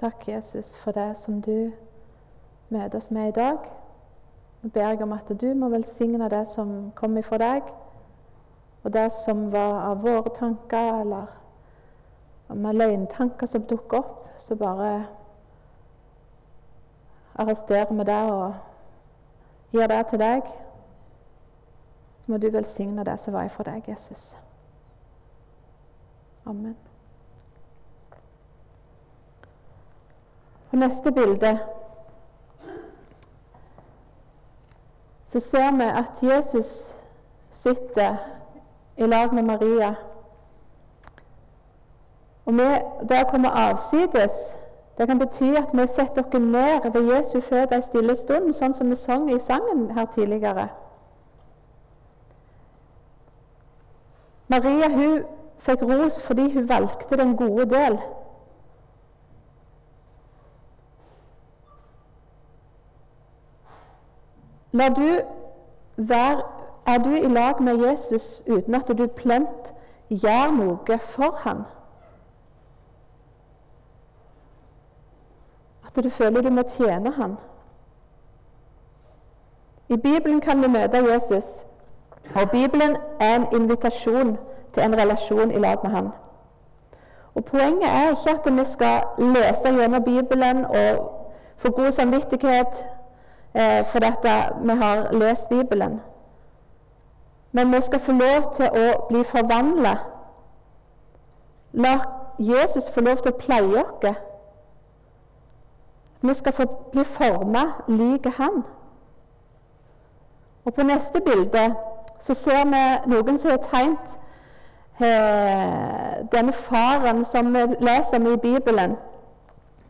Takk, 0.03 0.27
Jesus, 0.27 0.77
for 0.77 0.91
det 0.91 1.17
som 1.17 1.41
du 1.41 1.71
møter 2.69 2.97
oss 2.97 3.11
med 3.11 3.27
i 3.27 3.31
dag. 3.31 3.57
Nå 4.61 4.69
ber 4.69 4.89
jeg 4.89 5.01
om 5.01 5.13
at 5.15 5.31
du 5.41 5.53
må 5.53 5.69
velsigne 5.69 6.29
det 6.29 6.41
som 6.51 6.91
kom 6.95 7.15
ifra 7.17 7.37
deg, 7.39 7.71
og 8.83 8.93
det 8.93 9.05
som 9.15 9.45
var 9.51 9.79
av 9.87 10.03
våre 10.03 10.35
tanker, 10.35 10.99
eller 10.99 11.25
med 12.49 12.73
løgntanker 12.73 13.47
som 13.47 13.63
dukker 13.63 13.97
opp, 13.97 14.27
så 14.39 14.55
bare 14.59 15.05
arresterer 17.35 17.93
vi 17.93 18.03
det 18.03 18.21
og 18.31 18.53
gir 19.71 19.87
det 19.87 20.05
til 20.07 20.19
deg. 20.19 20.55
Så 22.19 22.31
må 22.31 22.37
du 22.37 22.51
velsigne 22.51 23.07
det 23.07 23.19
som 23.19 23.39
var 23.39 23.47
ifra 23.47 23.71
deg, 23.71 23.87
Jesus. 23.87 24.33
Amen. 26.45 26.75
På 30.73 30.77
neste 30.77 31.11
bilde 31.11 31.59
så 35.27 35.39
ser 35.39 35.71
vi 35.71 35.83
at 35.83 36.23
Jesus 36.33 36.95
sitter 37.51 38.15
i 38.97 39.05
lag 39.05 39.33
med 39.33 39.43
Maria. 39.43 39.93
Og 42.45 42.53
vi, 42.53 42.65
Det 43.09 43.19
å 43.21 43.29
komme 43.29 43.51
avsides 43.53 44.55
det 44.97 45.07
kan 45.07 45.21
bety 45.21 45.51
at 45.61 45.69
vi 45.77 45.85
setter 45.87 46.25
oss 46.25 46.41
ned 46.41 46.89
ved 46.93 47.11
Jesu 47.11 47.41
føde 47.41 47.75
en 47.75 47.85
stille 47.85 48.15
stund, 48.15 48.49
sånn 48.53 48.73
som 48.73 48.89
vi 48.89 48.95
sang 48.95 49.29
i 49.29 49.39
sangen 49.39 49.91
her 49.93 50.09
tidligere. 50.15 50.67
Maria 54.49 54.89
hun 54.89 55.21
fikk 55.59 55.85
ros 55.85 56.21
fordi 56.21 56.49
hun 56.57 56.69
valgte 56.69 57.17
den 57.17 57.37
gode 57.37 57.69
del. 57.69 58.01
Du 64.73 65.07
være, 65.97 66.41
er 66.85 66.97
du 66.97 67.09
i 67.09 67.27
lag 67.27 67.61
med 67.61 67.89
Jesus 67.89 68.43
uten 68.47 68.75
at 68.75 68.97
du 68.97 69.07
plent 69.07 69.73
gjør 70.09 70.51
noe 70.51 70.99
for 70.99 71.39
ham? 71.41 71.63
At 75.87 76.03
du 76.03 76.09
føler 76.09 76.41
du 76.41 76.49
må 76.49 76.61
tjene 76.61 77.11
ham? 77.11 77.37
I 79.89 79.97
Bibelen 79.97 80.41
kan 80.41 80.61
vi 80.61 80.67
møte 80.67 80.97
Jesus, 81.13 81.65
og 82.35 82.51
Bibelen 82.51 82.97
er 83.19 83.35
en 83.35 83.47
invitasjon 83.51 84.37
til 84.73 84.83
en 84.83 84.97
relasjon 84.97 85.51
i 85.51 85.57
lag 85.57 85.77
med 85.83 85.91
han. 85.91 86.09
Og 87.35 87.45
Poenget 87.45 87.89
er 87.89 88.09
ikke 88.09 88.39
at 88.39 88.57
vi 88.57 88.65
skal 88.65 89.03
lese 89.17 89.73
gjennom 89.77 90.03
Bibelen 90.03 90.65
og 90.65 91.11
få 91.57 91.71
god 91.71 91.91
samvittighet 91.91 92.85
eh, 93.55 93.85
fordi 93.85 94.11
vi 94.61 94.75
har 94.81 95.11
lest 95.11 95.49
Bibelen. 95.49 96.01
Men 97.51 97.71
vi 97.71 97.81
skal 97.81 97.99
få 97.99 98.11
lov 98.11 98.53
til 98.55 98.65
å 98.65 99.07
bli 99.09 99.23
forvandla. 99.23 99.97
La 101.73 101.99
Jesus 102.39 102.89
få 102.93 103.01
lov 103.01 103.17
til 103.17 103.31
å 103.31 103.37
pleie 103.37 103.83
oss. 103.83 104.17
Vi 106.21 106.33
skal 106.33 106.53
få 106.53 106.65
bli 106.91 107.03
forma 107.03 107.63
lik 107.87 108.25
han. 108.37 108.63
Og 110.65 110.73
På 110.73 110.83
neste 110.83 111.21
bilde 111.21 111.75
så 112.21 112.33
ser 112.33 112.65
vi 112.65 112.83
noen 113.11 113.39
som 113.39 113.51
har 113.51 113.57
tegnet 113.57 114.19
eh, 115.03 116.21
denne 116.31 116.53
faren 116.53 117.25
som 117.25 117.53
vi 117.53 117.65
leser 117.79 118.17
om 118.17 118.29
i 118.33 118.37
Bibelen, 118.37 118.95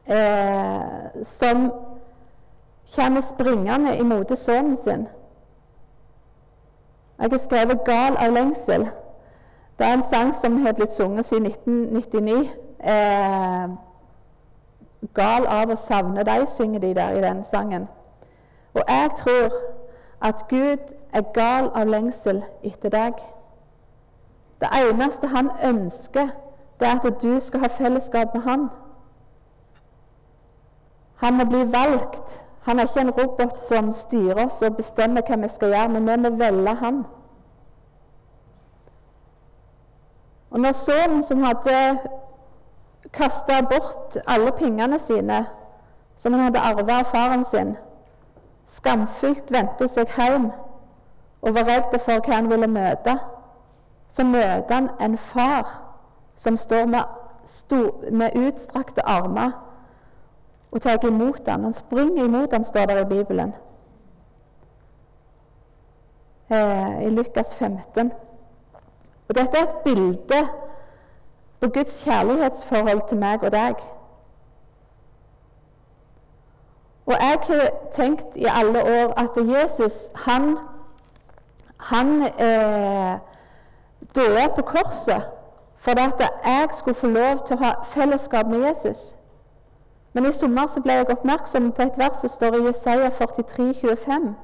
eh, 0.08 1.24
som 1.24 1.72
kommer 2.96 3.22
springende 3.22 3.98
imot 3.98 4.38
sønnen 4.38 4.78
sin. 4.78 5.08
Jeg 7.20 7.30
har 7.32 7.38
skrevet 7.38 7.84
'Gal 7.86 8.16
av 8.18 8.32
lengsel'. 8.32 8.88
Det 9.80 9.88
er 9.88 9.94
en 9.94 10.04
sang 10.12 10.36
som 10.42 10.66
har 10.66 10.74
blitt 10.74 10.94
sunget 10.94 11.26
siden 11.26 11.46
1999. 11.46 12.52
Eh, 12.80 13.70
'Gal 15.14 15.46
av 15.46 15.70
å 15.70 15.76
savne 15.76 16.24
deg', 16.24 16.50
synger 16.50 16.80
de 16.80 16.94
der 16.94 17.10
i 17.10 17.22
den 17.22 17.44
sangen. 17.44 17.88
Og 18.74 18.82
jeg 18.88 19.10
tror 19.18 19.52
at 20.22 20.48
Gud 20.48 20.78
er 21.14 21.22
gal 21.34 21.72
av 21.76 21.88
lengsel 21.88 22.44
etter 22.64 22.90
deg. 22.90 23.14
Det 24.62 24.70
eneste 24.74 25.28
han 25.28 25.50
ønsker, 25.64 26.30
det 26.80 26.88
er 26.88 27.00
at 27.08 27.22
du 27.22 27.40
skal 27.40 27.60
ha 27.60 27.68
fellesskap 27.68 28.34
med 28.34 28.42
han. 28.42 28.70
Han 31.16 31.34
må 31.34 31.46
bli 31.46 31.72
valgt. 31.72 32.43
Han 32.64 32.80
er 32.80 32.84
ikke 32.84 33.02
en 33.02 33.12
robot 33.12 33.62
som 33.62 33.94
styrer 33.94 34.46
oss 34.46 34.62
og 34.62 34.78
bestemmer 34.78 35.26
hva 35.28 35.36
vi 35.42 35.50
skal 35.52 35.74
gjøre, 35.74 35.90
men 35.90 36.08
vi 36.08 36.18
må 36.24 36.30
velge 36.40 36.76
han. 36.80 37.04
Og 40.52 40.60
når 40.60 40.72
sønnen 40.72 41.24
som 41.24 41.44
hadde 41.44 42.00
kasta 43.14 43.62
bort 43.62 44.18
alle 44.28 44.52
pengene 44.52 45.00
sine, 45.00 45.46
som 46.18 46.34
han 46.34 46.44
hadde 46.44 46.60
arva 46.60 47.00
av 47.02 47.10
faren 47.12 47.46
sin, 47.46 47.76
skamfullt 48.70 49.52
vendte 49.52 49.88
seg 49.92 50.14
hjem 50.16 50.52
og 51.42 51.56
var 51.58 51.68
redd 51.68 51.98
for 52.00 52.22
hva 52.22 52.38
han 52.38 52.50
ville 52.50 52.70
møte, 52.72 53.18
så 54.10 54.24
møter 54.24 54.74
han 54.76 54.90
en 55.02 55.18
far 55.18 55.68
som 56.38 56.58
står 56.58 56.86
med, 56.86 57.04
med 58.12 58.38
utstrakte 58.38 59.04
armer 59.04 59.52
og 60.74 60.82
tar 60.82 61.08
imot 61.08 61.48
ham. 61.48 61.64
Han 61.64 61.74
springer 61.74 62.26
imot 62.26 62.54
ham, 62.54 62.64
står 62.64 62.86
det 62.86 63.02
i 63.02 63.06
Bibelen. 63.06 63.54
Eh, 66.50 67.06
I 67.06 67.10
Lukas 67.10 67.56
15. 67.56 68.12
Og 69.30 69.36
Dette 69.36 69.58
er 69.58 69.64
et 69.64 69.76
bilde 69.84 70.48
på 71.60 71.70
Guds 71.70 72.04
kjærlighetsforhold 72.04 73.02
til 73.08 73.18
meg 73.18 73.44
og 73.44 73.52
deg. 73.52 73.76
Og 77.06 77.14
jeg 77.20 77.38
har 77.48 77.70
tenkt 77.92 78.36
i 78.36 78.46
alle 78.50 78.84
år 78.84 79.14
at 79.18 79.30
Jesus, 79.38 79.94
han, 80.16 80.58
han 81.78 82.22
eh, 82.22 83.20
døde 84.16 84.50
på 84.56 84.62
korset 84.62 85.24
for 85.78 85.92
at 85.92 86.32
jeg 86.46 86.70
skulle 86.74 86.96
få 86.96 87.08
lov 87.08 87.48
til 87.48 87.56
å 87.56 87.64
ha 87.64 87.74
fellesskap 87.84 88.48
med 88.48 88.68
Jesus. 88.68 89.16
Men 90.14 90.26
i 90.26 90.32
sommer 90.32 90.68
så 90.68 90.82
ble 90.82 90.94
jeg 90.94 91.10
oppmerksom 91.10 91.72
på 91.72 91.82
et 91.82 91.98
vers 91.98 92.20
som 92.22 92.30
står 92.30 92.58
i 92.60 92.66
Jesaja 92.68 93.10
43, 93.10 93.74
25. 93.82 94.36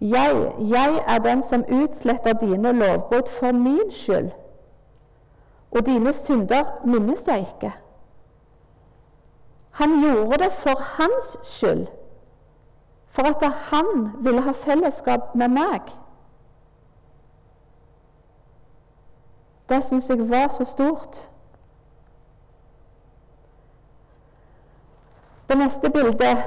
Jeg, 0.00 0.52
jeg 0.70 1.04
er 1.06 1.18
den 1.18 1.42
som 1.42 1.64
utsletter 1.82 2.32
dine 2.32 2.72
lovbrudd 2.72 3.28
for 3.28 3.52
min 3.52 3.90
skyld, 3.92 4.30
og 5.70 5.86
dine 5.86 6.12
synder 6.12 6.64
minnes 6.84 7.26
jeg 7.26 7.40
ikke. 7.40 7.72
Han 9.70 10.00
gjorde 10.02 10.44
det 10.44 10.52
for 10.52 10.80
hans 10.80 11.36
skyld, 11.42 11.86
for 13.08 13.22
at 13.22 13.52
han 13.52 14.08
ville 14.18 14.40
ha 14.40 14.52
fellesskap 14.52 15.34
med 15.34 15.48
meg. 15.48 15.80
Det 19.68 19.84
syns 19.84 20.08
jeg 20.08 20.30
var 20.30 20.48
så 20.48 20.64
stort. 20.64 21.29
På 25.50 25.56
neste 25.58 25.90
bilde 25.90 26.42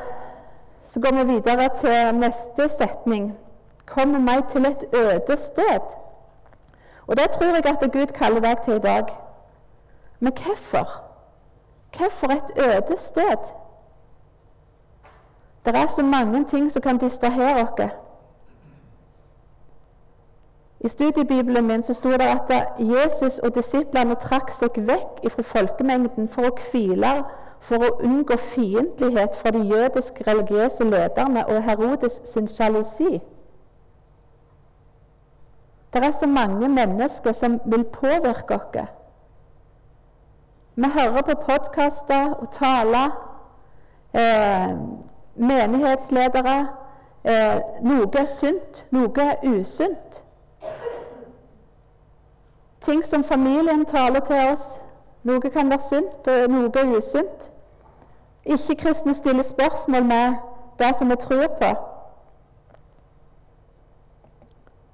så 0.87 0.99
går 0.99 1.11
vi 1.11 1.33
videre 1.33 1.69
til 1.75 2.15
neste 2.15 2.69
setning. 2.77 3.37
Kom 3.85 4.07
meg 4.07 4.43
til 4.51 4.65
et 4.65 4.85
øde 4.93 5.37
sted. 5.37 5.81
Og 7.07 7.17
Det 7.17 7.31
tror 7.31 7.45
jeg 7.45 7.65
at 7.65 7.91
Gud 7.93 8.05
kaller 8.05 8.39
deg 8.39 8.57
til 8.65 8.73
i 8.73 8.79
dag. 8.79 9.05
Men 10.19 10.33
hvorfor? 10.33 10.87
Hvorfor 11.97 12.27
et 12.27 12.51
øde 12.57 12.97
sted? 12.97 13.37
Det 15.65 15.75
er 15.75 15.87
så 15.87 16.03
mange 16.03 16.45
ting 16.45 16.71
som 16.71 16.81
kan 16.81 16.97
distrahere 16.97 17.61
oss. 17.63 17.91
I 20.79 20.87
studiebibelen 20.87 21.67
min 21.67 21.83
så 21.83 21.93
sto 21.93 22.09
det 22.09 22.21
at 22.21 22.67
Jesus 22.79 23.39
og 23.39 23.55
disiplene 23.55 24.15
trakk 24.15 24.51
seg 24.51 24.69
vekk 24.87 25.31
fra 25.31 25.41
folkemengden 25.41 26.29
for 26.29 26.47
å 26.47 26.57
hvile 26.71 27.23
for 27.63 27.83
å 27.83 27.93
unngå 28.03 28.35
fiendtlighet 28.37 29.35
fra 29.39 29.51
de 29.55 29.61
jødiske 29.63 30.23
religiøse 30.27 30.83
lederne 30.83 31.45
og 31.47 31.63
Herodes 31.63 32.21
sin 32.27 32.47
sjalusi. 32.47 33.21
Det 35.93 36.03
er 36.03 36.11
så 36.11 36.27
mange 36.27 36.69
mennesker 36.69 37.31
som 37.31 37.59
vil 37.65 37.83
påvirke 37.83 38.55
oss. 38.55 38.89
Vi 40.75 40.89
hører 40.89 41.21
på 41.21 41.35
podkaster 41.45 42.33
og 42.33 42.51
taler. 42.51 43.11
Eh, 44.13 44.77
menighetsledere. 45.35 46.67
Eh, 47.23 47.59
noe 47.81 48.09
er 48.19 48.25
sunt, 48.25 48.85
noe 48.91 49.21
er 49.21 49.35
usunt. 49.43 50.23
Ting 52.81 53.05
som 53.05 53.23
familien 53.23 53.85
taler 53.85 54.19
til 54.19 54.51
oss. 54.51 54.81
Noe 55.23 55.49
kan 55.49 55.69
være 55.69 55.81
sunt, 55.89 56.27
og 56.27 56.49
noe 56.51 56.71
er 56.75 56.97
usunt. 56.97 57.52
Ikke-kristne 58.45 59.13
stiller 59.13 59.43
spørsmål 59.43 60.03
med 60.03 60.33
det 60.79 60.95
som 60.95 61.09
vi 61.09 61.15
tror 61.15 61.47
på. 61.47 61.75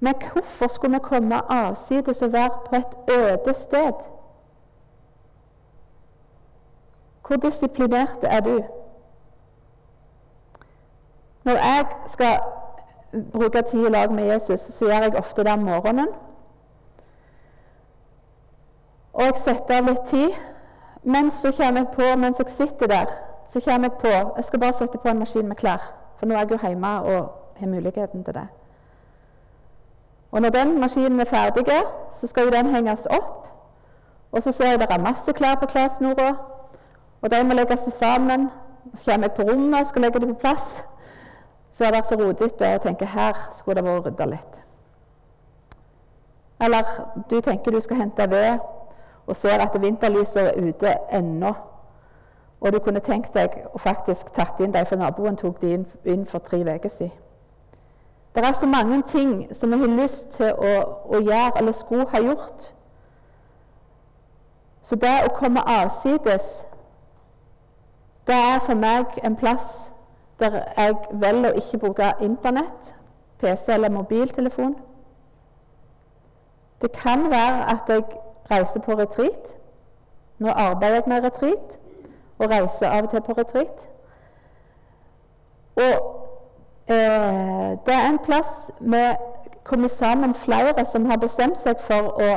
Men 0.00 0.14
hvorfor 0.32 0.68
skulle 0.68 0.94
vi 0.94 1.00
komme 1.02 1.52
avsides 1.52 2.22
og 2.22 2.32
være 2.32 2.50
på 2.66 2.76
et 2.76 3.14
øde 3.14 3.54
sted? 3.54 3.92
Hvor 7.26 7.36
disiplinert 7.36 8.18
er 8.22 8.40
du? 8.40 8.64
Når 11.44 11.52
jeg 11.52 11.86
skal 12.06 12.38
bruke 13.32 13.62
tid 13.62 13.86
i 13.86 13.90
lag 13.90 14.12
med 14.12 14.32
Jesus, 14.32 14.60
så 14.60 14.84
gjør 14.84 14.94
jeg 14.94 15.16
ofte 15.16 15.44
det 15.44 15.52
om 15.52 15.58
morgenen. 15.58 16.08
Og 19.12 19.22
jeg 19.22 19.34
setter 19.36 19.76
av 19.76 19.84
litt 19.84 20.06
tid. 20.06 20.30
Men 21.02 21.30
så 21.30 21.52
kommer 21.56 21.80
jeg 21.80 21.88
på 21.94 22.16
mens 22.20 22.38
jeg 22.38 22.48
sitter 22.56 22.86
der 22.86 23.29
så 23.52 23.60
kommer 23.60 23.88
jeg 23.88 23.98
på 24.00 24.08
jeg 24.36 24.44
skal 24.44 24.60
bare 24.60 24.72
sette 24.72 24.98
på 24.98 25.08
en 25.08 25.18
maskin 25.18 25.48
med 25.48 25.56
klær. 25.56 25.92
For 26.16 26.26
nå 26.26 26.34
er 26.34 26.38
jeg 26.38 26.50
jo 26.50 26.58
hjemme 26.68 27.00
og 27.00 27.32
har 27.56 27.66
muligheten 27.66 28.24
til 28.24 28.34
det. 28.34 28.46
Og 30.30 30.42
når 30.42 30.48
den 30.48 30.80
maskinen 30.80 31.20
er 31.20 31.24
ferdig, 31.24 31.66
så 32.20 32.26
skal 32.26 32.44
jo 32.44 32.50
den 32.50 32.74
henges 32.74 33.06
opp. 33.06 33.46
Og 34.32 34.42
så 34.42 34.52
ser 34.52 34.70
jeg 34.70 34.78
det 34.78 34.86
er 34.90 35.02
masse 35.02 35.32
klær 35.32 35.54
på 35.54 35.66
klessnora, 35.66 36.34
og 37.22 37.30
de 37.30 37.44
må 37.44 37.54
legges 37.54 37.80
sammen. 37.80 38.50
Så 38.94 39.04
kommer 39.04 39.26
jeg 39.26 39.32
på 39.32 39.42
rommet 39.42 39.80
og 39.80 39.86
skal 39.86 40.02
legge 40.02 40.20
dem 40.20 40.34
på 40.34 40.40
plass. 40.40 40.84
Så 41.72 41.84
har 41.84 41.90
det 41.90 41.98
vært 41.98 42.08
så 42.08 42.14
rotete 42.14 42.74
og 42.74 42.82
tenker 42.82 43.06
her 43.06 43.36
skulle 43.58 43.76
det 43.76 43.84
vært 43.84 44.06
rydda 44.06 44.26
litt. 44.26 44.60
Eller 46.60 46.84
du 47.30 47.40
tenker 47.40 47.72
du 47.72 47.80
skal 47.80 47.96
hente 47.96 48.30
ved, 48.30 48.58
og 49.26 49.36
ser 49.36 49.62
at 49.62 49.82
vinterlyset 49.82 50.42
er 50.42 50.68
ute 50.68 50.94
ennå, 51.12 51.54
og 52.60 52.72
du 52.72 52.78
kunne 52.78 53.00
tenkt 53.00 53.34
deg 53.34 53.56
å 53.74 53.78
faktisk 53.78 54.32
tatt 54.36 54.60
inn 54.60 54.72
dem, 54.72 54.86
for 54.86 55.00
naboen 55.00 55.36
tok 55.36 55.60
de 55.60 55.72
inn, 55.74 55.86
inn 56.04 56.26
for 56.26 56.44
tre 56.44 56.60
uker 56.60 56.88
siden. 56.88 57.16
Det 58.34 58.44
er 58.46 58.52
så 58.52 58.66
mange 58.66 59.02
ting 59.02 59.54
som 59.54 59.70
vi 59.70 59.78
har 59.78 60.02
lyst 60.02 60.28
til 60.36 60.52
å, 60.52 60.74
å 61.16 61.20
gjøre, 61.20 61.52
eller 61.58 61.72
skulle 61.72 62.06
ha 62.12 62.20
gjort. 62.20 62.68
Så 64.82 64.96
det 64.96 65.16
å 65.26 65.32
komme 65.34 65.64
avsides, 65.66 66.66
det 68.26 68.36
er 68.36 68.60
for 68.66 68.78
meg 68.78 69.18
en 69.24 69.36
plass 69.36 69.90
der 70.40 70.60
jeg 70.76 70.94
velger 71.12 71.50
å 71.50 71.58
ikke 71.58 71.78
bruke 71.78 72.12
Internett, 72.20 72.94
PC 73.40 73.72
eller 73.72 73.90
mobiltelefon. 73.90 74.76
Det 76.80 76.92
kan 76.92 77.26
være 77.30 77.66
at 77.74 77.88
jeg 77.88 78.04
reiser 78.50 78.80
på 78.80 78.94
retreat. 78.96 79.56
Nå 80.38 80.48
arbeider 80.48 80.94
jeg 80.94 81.08
med 81.08 81.24
retreat 81.24 81.78
og 82.40 82.50
reiser 82.50 82.88
av 82.88 83.04
og 83.04 83.10
til 83.10 83.20
på 83.20 83.32
retreat. 83.32 83.88
Og 85.76 85.96
eh, 86.86 87.68
det 87.86 87.94
er 87.94 88.08
en 88.08 88.18
plass 88.24 88.70
vi 88.80 89.04
kommer 89.64 89.88
sammen 89.88 90.34
flere 90.34 90.86
som 90.86 91.10
har 91.10 91.16
bestemt 91.16 91.60
seg 91.60 91.76
for 91.84 92.16
å 92.22 92.30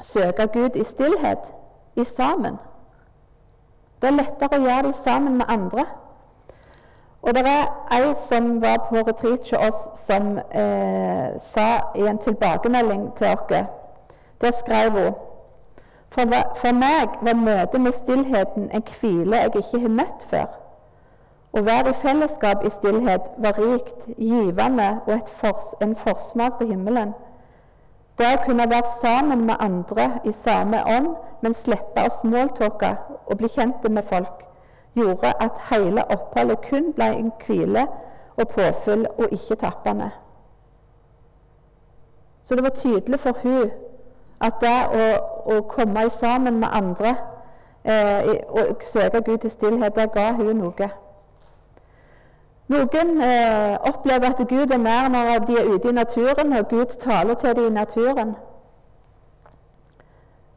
søke 0.00 0.46
Gud 0.46 0.76
i 0.76 0.84
stillhet, 0.84 1.50
i 1.96 2.04
sammen. 2.04 2.56
Det 4.02 4.08
er 4.08 4.18
lettere 4.18 4.58
å 4.58 4.64
gjøre 4.64 4.86
det 4.88 4.96
sammen 4.96 5.36
med 5.36 5.46
andre. 5.48 5.84
Og 7.22 7.34
det 7.34 7.44
er 7.48 7.68
ei 7.96 8.14
som 8.20 8.62
var 8.62 8.86
på 8.88 9.02
retreat 9.02 9.50
hos 9.50 9.52
oss, 9.52 10.06
som 10.06 10.38
eh, 10.38 11.40
sa 11.40 11.68
i 11.96 12.06
en 12.06 12.18
tilbakemelding 12.18 13.14
til 13.16 13.26
oss 13.26 13.64
Der 14.40 14.50
skrev 14.50 14.90
hun 14.90 15.14
for, 16.14 16.34
for 16.56 16.72
meg 16.72 17.18
var 17.26 17.34
møtet 17.34 17.80
med 17.80 17.92
stillheten 17.92 18.70
en 18.70 18.86
hvile 19.00 19.36
jeg 19.36 19.56
ikke 19.56 19.80
har 19.80 19.96
møtt 19.98 20.26
før. 20.30 20.46
Å 21.54 21.62
være 21.62 21.90
i 21.90 21.98
fellesskap 22.02 22.64
i 22.66 22.70
stillhet 22.70 23.26
var 23.42 23.58
rikt, 23.58 24.08
givende 24.18 24.88
og 25.06 25.28
fors, 25.40 25.74
en 25.82 25.96
forsmak 25.96 26.58
på 26.58 26.66
himmelen. 26.70 27.14
Det 28.18 28.30
å 28.30 28.42
kunne 28.46 28.66
være 28.70 28.94
sammen 29.00 29.44
med 29.46 29.62
andre 29.62 30.08
i 30.24 30.32
samme 30.32 30.82
ånd, 30.96 31.14
men 31.42 31.54
slippe 31.58 32.06
å 32.06 32.14
smalltalke 32.20 32.94
og 33.26 33.38
bli 33.38 33.50
kjent 33.50 33.86
med 33.90 34.06
folk, 34.10 34.44
gjorde 34.94 35.32
at 35.42 35.62
hele 35.70 36.06
oppholdet 36.14 36.62
kun 36.68 36.92
ble 36.94 37.10
en 37.18 37.32
hvile 37.46 37.86
og 38.36 38.50
påfyll 38.54 39.06
og 39.18 39.34
ikke 39.34 39.58
tappende. 39.62 40.10
Så 42.42 42.54
det 42.54 42.62
var 42.62 42.78
tydelig 42.78 43.20
for 43.20 43.38
hun 43.42 43.70
at 44.40 44.60
det 44.60 44.78
å, 44.94 45.06
å 45.46 45.60
komme 45.68 46.08
sammen 46.10 46.58
med 46.60 46.68
andre 46.72 47.16
eh, 47.84 48.36
og 48.48 48.82
søke 48.82 49.22
Gud 49.22 49.44
i 49.44 49.48
stillhet, 49.48 49.96
det 49.96 50.12
ga 50.12 50.32
hun 50.32 50.56
noe. 50.56 50.90
Noen 52.72 53.22
eh, 53.22 53.76
opplever 53.88 54.32
at 54.32 54.48
Gud 54.48 54.72
er 54.72 54.80
nær 54.80 55.10
når 55.12 55.44
de 55.46 55.58
er 55.60 55.68
ute 55.68 55.88
i 55.88 55.92
naturen, 55.92 56.52
og 56.52 56.68
Gud 56.68 56.96
taler 57.00 57.34
til 57.34 57.56
dem 57.56 57.66
i 57.66 57.74
naturen. 57.76 58.34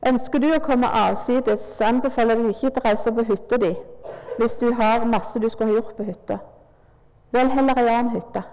Ønsker 0.08 0.40
du 0.40 0.52
å 0.56 0.64
komme 0.64 0.88
avsides, 0.88 1.66
anbefaler 1.82 2.38
jeg 2.38 2.46
deg 2.46 2.64
ikke 2.70 2.82
å 2.84 2.86
reise 2.90 3.12
på 3.12 3.28
hytta 3.28 3.60
di 3.64 3.76
hvis 4.38 4.54
du 4.62 4.68
har 4.78 5.06
masse 5.10 5.40
du 5.42 5.50
skulle 5.50 5.72
ha 5.72 5.80
gjort 5.80 5.96
på 5.98 6.06
hytta. 6.06 6.38
Vel 7.34 7.50
heller 7.50 7.80
ei 7.82 7.88
annen 7.90 8.12
hytte, 8.14 8.44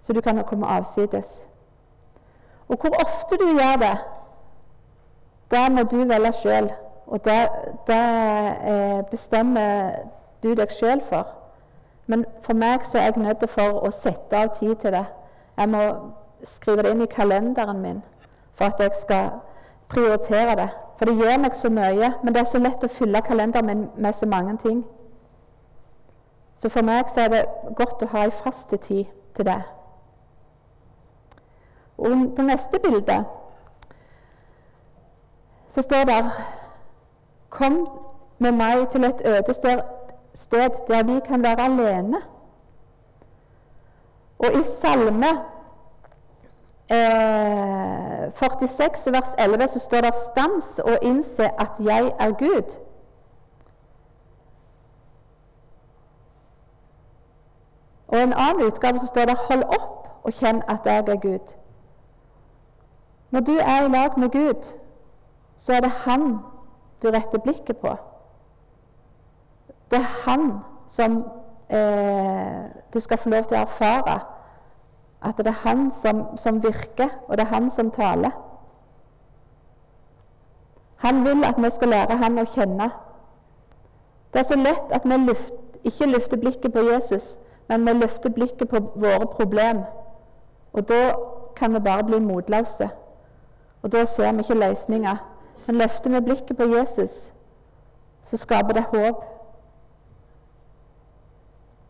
så 0.00 0.14
du 0.14 0.20
kan 0.22 0.38
komme 0.46 0.70
avsides. 0.70 1.40
Og 2.70 2.78
hvor 2.78 2.94
ofte 3.02 3.36
du 3.40 3.48
gjør 3.58 3.80
det, 3.82 3.96
det 5.50 5.72
må 5.72 5.82
du 5.82 5.96
velge 6.04 6.32
sjøl. 6.42 6.70
Og 7.06 7.24
det, 7.24 7.48
det 7.86 8.02
eh, 8.70 9.04
bestemmer 9.10 9.90
du 10.42 10.54
deg 10.54 10.70
sjøl 10.72 11.02
for. 11.08 11.26
Men 12.06 12.24
for 12.42 12.54
meg 12.54 12.86
så 12.86 12.98
er 12.98 13.10
jeg 13.10 13.22
nødt 13.22 13.50
for 13.50 13.82
å 13.86 13.90
sette 13.94 14.36
av 14.36 14.54
tid 14.58 14.76
til 14.82 14.94
det. 14.94 15.04
Jeg 15.56 15.68
må 15.68 15.82
skrive 16.44 16.82
det 16.82 16.94
inn 16.94 17.02
i 17.02 17.10
kalenderen 17.10 17.82
min 17.82 18.00
for 18.54 18.64
at 18.70 18.80
jeg 18.80 18.94
skal 18.94 19.28
prioritere 19.88 20.56
det. 20.56 20.68
For 20.98 21.04
det 21.04 21.16
gjør 21.16 21.38
meg 21.40 21.54
så 21.56 21.70
mye. 21.72 22.12
Men 22.22 22.34
det 22.34 22.40
er 22.40 22.48
så 22.50 22.58
lett 22.58 22.84
å 22.84 22.92
fylle 22.92 23.22
kalenderen 23.26 23.66
min 23.66 23.84
med 23.96 24.14
så 24.14 24.26
mange 24.26 24.56
ting. 24.62 24.84
Så 26.56 26.68
for 26.68 26.84
meg 26.84 27.08
så 27.08 27.24
er 27.24 27.28
det 27.32 27.44
godt 27.76 28.02
å 28.04 28.10
ha 28.12 28.26
ei 28.26 28.32
fast 28.42 28.74
tid 28.82 29.04
til 29.36 29.46
det. 29.48 29.62
Og 31.98 32.26
på 32.36 32.42
neste 32.44 32.80
bilde 32.82 33.22
så 35.74 35.82
står 35.82 36.04
det 36.04 36.30
Kom 37.50 37.88
med 38.38 38.52
meg 38.52 38.88
til 38.88 39.04
et 39.04 39.22
øde 39.24 39.54
sted 40.34 40.70
der 40.88 41.02
vi 41.02 41.20
kan 41.26 41.42
være 41.42 41.60
alene. 41.60 42.22
Og 44.38 44.52
i 44.52 44.62
Salme 44.80 45.26
eh, 46.90 48.32
46 48.34 49.12
vers 49.12 49.34
11 49.38 49.68
så 49.68 49.78
står 49.78 50.00
det 50.00 50.14
'Stans 50.14 50.78
og 50.78 50.98
innse 51.02 51.60
at 51.60 51.70
jeg 51.84 52.12
er 52.18 52.30
Gud'. 52.30 52.78
Og 58.08 58.18
i 58.18 58.22
en 58.22 58.32
annen 58.32 58.62
utgave 58.62 58.98
så 59.00 59.06
står 59.06 59.24
det 59.24 59.36
'Hold 59.36 59.64
opp 59.64 60.08
og 60.22 60.32
kjenn 60.32 60.62
at 60.68 60.80
jeg 60.84 60.98
er 60.98 61.16
Gud'. 61.16 61.56
Når 63.30 63.40
du 63.40 63.52
er 63.52 63.84
i 63.84 63.88
lag 63.88 64.18
med 64.18 64.30
Gud, 64.30 64.79
så 65.60 65.76
er 65.76 65.84
det 65.84 65.90
Han 66.06 66.38
du 67.02 67.08
retter 67.12 67.38
blikket 67.38 67.76
på. 67.76 67.92
Det 69.90 69.98
er 69.98 70.08
Han 70.24 70.60
som 70.88 71.24
eh, 71.70 72.64
du 72.94 73.00
skal 73.00 73.18
få 73.18 73.28
lov 73.28 73.44
til 73.44 73.58
å 73.58 73.64
erfare 73.64 74.20
at 75.22 75.36
det 75.36 75.46
er 75.46 75.60
han 75.64 75.92
som, 75.92 76.36
som, 76.36 76.62
virker, 76.62 77.08
og 77.28 77.36
det 77.36 77.44
er 77.44 77.54
han 77.54 77.70
som 77.70 77.90
taler. 77.90 78.30
Han 80.96 81.24
vil 81.24 81.44
at 81.44 81.54
vi 81.58 81.70
skal 81.70 81.88
lære 81.88 82.16
han 82.16 82.38
å 82.38 82.44
kjenne. 82.44 82.90
Det 84.32 84.40
er 84.40 84.48
så 84.48 84.56
lett 84.56 84.92
at 84.96 85.04
vi 85.04 85.16
luft, 85.16 85.52
ikke 85.84 86.08
løfter 86.08 86.40
blikket 86.40 86.72
på 86.72 86.84
Jesus, 86.88 87.36
men 87.68 87.84
vi 87.86 87.92
løfter 87.92 88.32
blikket 88.32 88.68
på 88.68 88.80
våre 88.94 89.26
problem. 89.26 89.84
Og 90.72 90.88
da 90.88 91.14
kan 91.56 91.74
vi 91.74 91.80
bare 91.80 92.04
bli 92.04 92.20
motløse. 92.20 92.88
Og 93.82 93.92
da 93.92 94.04
ser 94.04 94.32
vi 94.32 94.44
ikke 94.44 94.54
løsninger. 94.54 95.16
Men 95.66 95.76
løfter 95.76 96.10
vi 96.10 96.20
blikket 96.20 96.56
på 96.56 96.62
Jesus, 96.62 97.32
så 98.24 98.36
skaper 98.36 98.72
det 98.72 98.82
håp. 98.82 99.24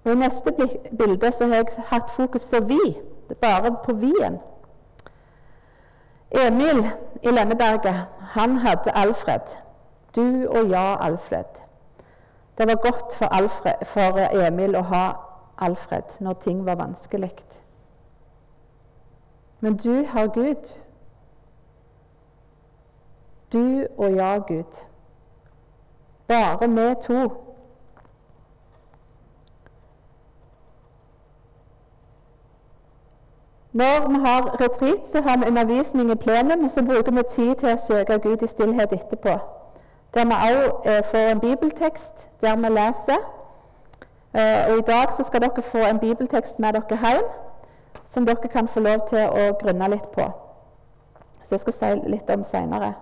Og 0.04 0.12
I 0.12 0.14
neste 0.14 0.52
bilde 0.98 1.32
så 1.32 1.46
har 1.46 1.54
jeg 1.54 1.86
hatt 1.90 2.10
fokus 2.10 2.44
på 2.44 2.60
vi 2.60 2.80
bare 3.40 3.76
på 3.84 3.92
Wien. 3.92 4.38
Emil 6.30 6.90
i 7.22 7.28
Lenneberget, 7.28 8.06
han 8.20 8.56
hadde 8.56 8.96
Alfred. 8.96 9.40
Du 10.16 10.48
og 10.48 10.68
ja, 10.68 10.96
Alfred. 11.06 11.44
Det 12.58 12.68
var 12.68 12.74
godt 12.74 13.14
for, 13.14 13.26
Alfred, 13.26 13.86
for 13.86 14.18
Emil 14.46 14.76
å 14.76 14.82
ha 14.82 15.04
Alfred 15.58 16.16
når 16.20 16.32
ting 16.32 16.64
var 16.66 16.74
vanskelig. 16.74 17.34
Men 19.60 19.76
du 19.76 20.04
har 20.04 20.26
Gud. 20.26 20.74
Du 23.52 23.86
og 23.98 24.12
ja, 24.12 24.38
Gud. 24.38 24.82
Bare 26.28 26.68
vi 26.68 26.94
to. 27.02 27.30
Når 33.72 34.08
vi 34.08 34.14
har 34.14 34.60
retreat, 34.60 35.06
så 35.12 35.20
har 35.20 35.36
vi 35.36 35.46
undervisning 35.46 36.10
i 36.10 36.14
plenum, 36.14 36.64
og 36.64 36.70
så 36.70 36.84
bruker 36.84 37.12
vi 37.12 37.22
tid 37.30 37.54
til 37.54 37.72
å 37.72 37.76
søke 37.76 38.18
Gud 38.18 38.42
i 38.42 38.46
stillhet 38.46 38.92
etterpå. 38.92 39.34
Der 40.14 40.24
vi 40.26 40.38
òg 40.46 40.86
eh, 40.90 41.04
får 41.10 41.28
en 41.32 41.40
bibeltekst 41.40 42.28
der 42.40 42.56
vi 42.56 42.68
leser. 42.68 43.20
Eh, 44.34 44.72
og 44.72 44.78
I 44.78 44.86
dag 44.86 45.12
så 45.16 45.22
skal 45.22 45.40
dere 45.40 45.62
få 45.62 45.78
en 45.78 45.98
bibeltekst 45.98 46.58
med 46.58 46.72
dere 46.72 46.98
hjem, 47.04 47.30
som 48.06 48.26
dere 48.26 48.48
kan 48.48 48.68
få 48.68 48.80
lov 48.80 49.06
til 49.08 49.22
å 49.26 49.52
grunne 49.62 49.90
litt 49.94 50.10
på. 50.14 50.26
Så 51.42 51.54
jeg 51.54 51.60
skal 51.60 51.72
si 51.72 51.94
litt 52.10 52.30
om 52.30 52.42
seinere. 52.44 52.94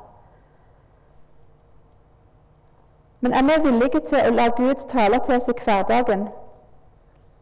Men 3.21 3.33
er 3.33 3.43
vi 3.43 3.69
villige 3.69 4.01
til 4.01 4.19
å 4.19 4.35
la 4.35 4.49
Gud 4.57 4.89
tale 4.89 5.21
til 5.27 5.35
oss 5.35 5.49
i 5.49 5.57
hverdagen? 5.65 6.29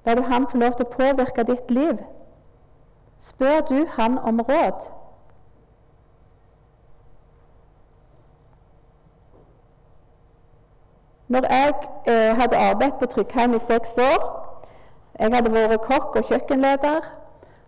Lar 0.07 0.15
du 0.15 0.23
ham 0.23 0.47
få 0.51 0.59
lov 0.59 0.77
til 0.77 0.87
å 0.87 0.95
påvirke 0.97 1.45
ditt 1.45 1.71
liv? 1.71 1.99
spør 3.19 3.61
du 3.61 3.87
han 3.91 4.19
om 4.19 4.41
råd. 4.41 4.91
Når 11.29 11.55
jeg 11.55 11.73
eh, 12.07 12.37
hadde 12.37 12.57
arbeidet 12.57 12.95
på 12.99 13.07
Tryggheim 13.07 13.55
i 13.55 13.59
seks 13.59 13.99
år 13.99 14.43
Jeg 15.19 15.35
hadde 15.35 15.53
vært 15.53 15.81
kokk 15.81 16.17
og 16.17 16.25
kjøkkenleder, 16.29 17.01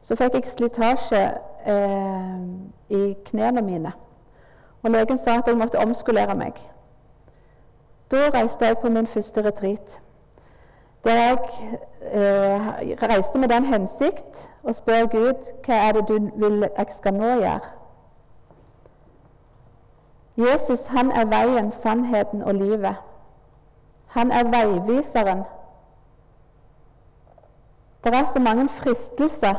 så 0.03 0.17
fikk 0.17 0.35
jeg 0.35 0.51
slitage 0.53 1.21
i 2.89 3.17
knene 3.25 3.63
Og 4.83 4.91
legen 4.91 5.19
sa 5.19 5.39
at 5.39 5.49
jeg 5.49 5.57
måtte 5.57 5.81
omskolere 5.81 6.35
meg. 6.37 6.61
Da 8.11 8.31
reiste 8.35 8.67
jeg 8.67 8.79
på 8.79 8.89
min 8.89 9.07
første 9.07 9.43
retreat. 9.47 10.01
Der 11.05 11.13
jeg 11.13 11.39
eh, 12.01 12.69
reiste 13.03 13.39
med 13.39 13.49
den 13.49 13.65
hensikt 13.65 14.49
å 14.65 14.73
spørre 14.73 15.09
Gud 15.13 15.51
hva 15.67 15.81
er 15.89 15.93
det 15.93 16.09
du 16.09 16.31
vil 16.41 16.65
jeg 16.65 16.87
skal 16.97 17.15
nå 17.15 17.35
gjøre. 17.43 17.61
Jesus 20.39 20.87
han 20.87 21.11
er 21.11 21.27
veien, 21.27 21.71
sannheten 21.71 22.43
og 22.43 22.55
livet. 22.55 22.97
Han 24.07 24.31
er 24.33 24.45
veiviseren. 24.49 25.43
Det 28.05 28.15
er 28.15 28.25
så 28.33 28.41
mange 28.41 28.69
fristelser, 28.69 29.55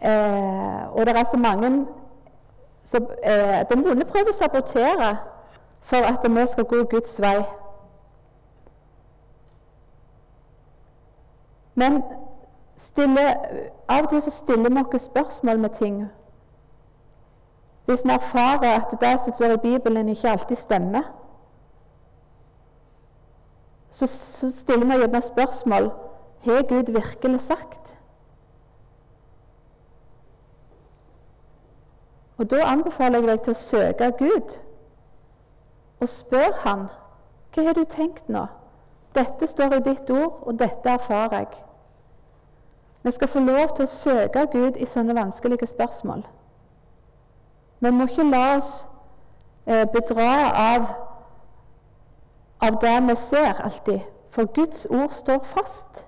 eh, 0.00 0.82
og 0.92 1.06
det 1.06 1.16
er 1.16 1.24
så 1.30 1.36
mange 1.36 1.86
som 2.82 3.06
eh, 3.22 3.68
Den 3.70 3.84
vonde 3.84 4.04
prøver 4.04 4.34
å 4.34 4.36
sabotere 4.36 5.16
for 5.84 5.96
at 5.96 6.30
vi 6.30 6.46
skal 6.46 6.64
gå 6.64 6.84
Guds 6.84 7.20
vei. 7.20 7.44
Men 11.74 12.02
stille, 12.76 13.24
av 13.88 14.04
og 14.04 14.10
til 14.10 14.22
så 14.22 14.30
stiller 14.30 14.70
vi 14.70 14.84
oss 14.94 15.02
spørsmål 15.02 15.58
med 15.58 15.70
ting. 15.76 16.04
Hvis 17.84 18.04
vi 18.04 18.10
erfarer 18.10 18.80
at 18.80 18.96
det 19.00 19.20
som 19.20 19.34
står 19.34 19.52
i 19.58 19.62
Bibelen, 19.62 20.08
ikke 20.08 20.30
alltid 20.30 20.56
stemmer, 20.56 21.02
så, 23.90 24.06
så 24.06 24.52
stiller 24.56 24.86
vi 24.86 25.00
gjerne 25.02 25.22
spørsmål 25.22 25.90
har 26.44 26.62
Gud 26.68 26.92
virkelig 26.92 27.40
sagt. 27.40 27.98
Og 32.36 32.50
Da 32.50 32.64
anbefaler 32.64 33.18
jeg 33.18 33.28
deg 33.28 33.42
til 33.44 33.54
å 33.54 33.58
søke 33.58 34.10
Gud 34.18 34.56
og 36.04 36.12
spør 36.12 36.60
Han 36.66 36.86
hva 37.54 37.62
har 37.62 37.76
du 37.76 37.84
tenkt 37.86 38.28
nå? 38.28 38.46
Dette 39.14 39.46
står 39.46 39.76
i 39.76 39.82
ditt 39.86 40.10
ord, 40.10 40.40
og 40.42 40.58
dette 40.58 40.90
erfarer 40.90 41.36
jeg. 41.38 41.60
Vi 43.02 43.10
skal 43.14 43.28
få 43.28 43.42
lov 43.44 43.76
til 43.76 43.86
å 43.86 43.92
søke 43.92 44.46
Gud 44.52 44.80
i 44.80 44.88
sånne 44.90 45.14
vanskelige 45.14 45.68
spørsmål. 45.70 46.24
Vi 47.78 47.92
må 47.94 48.08
ikke 48.08 48.26
la 48.26 48.42
oss 48.56 48.72
eh, 49.66 49.84
bedra 49.92 50.32
av, 50.64 50.88
av 52.64 52.80
det 52.82 52.96
vi 53.06 53.16
ser 53.28 53.62
alltid, 53.62 54.02
for 54.34 54.50
Guds 54.56 54.86
ord 54.90 55.14
står 55.14 55.44
fast. 55.46 56.04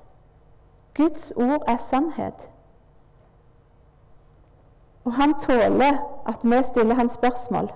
Guds 0.98 1.32
ord 1.36 1.62
er 1.68 1.78
sannhet. 1.84 2.48
Og 5.04 5.14
han 5.14 5.38
tåler 5.38 6.00
at 6.26 6.42
vi 6.42 6.62
stiller 6.64 6.98
hans 6.98 7.12
spørsmål. 7.12 7.70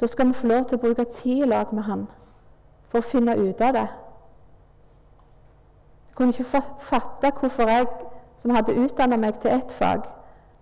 Da 0.00 0.06
skal 0.06 0.28
vi 0.28 0.32
få 0.32 0.46
lov 0.46 0.64
til 0.64 0.78
å 0.78 0.80
bruke 0.80 1.04
tid 1.04 1.42
i 1.44 1.48
lag 1.48 1.72
med 1.72 1.82
Han 1.82 2.06
for 2.88 2.98
å 2.98 3.06
finne 3.06 3.36
ut 3.36 3.60
av 3.60 3.72
det. 3.76 3.88
Jeg 6.08 6.16
kunne 6.16 6.32
ikke 6.32 6.62
fatte 6.80 7.32
hvorfor 7.40 7.68
jeg, 7.68 7.86
som 8.38 8.54
hadde 8.56 8.74
utdanna 8.74 9.16
meg 9.16 9.40
til 9.40 9.50
ett 9.50 9.72
fag, 9.72 10.08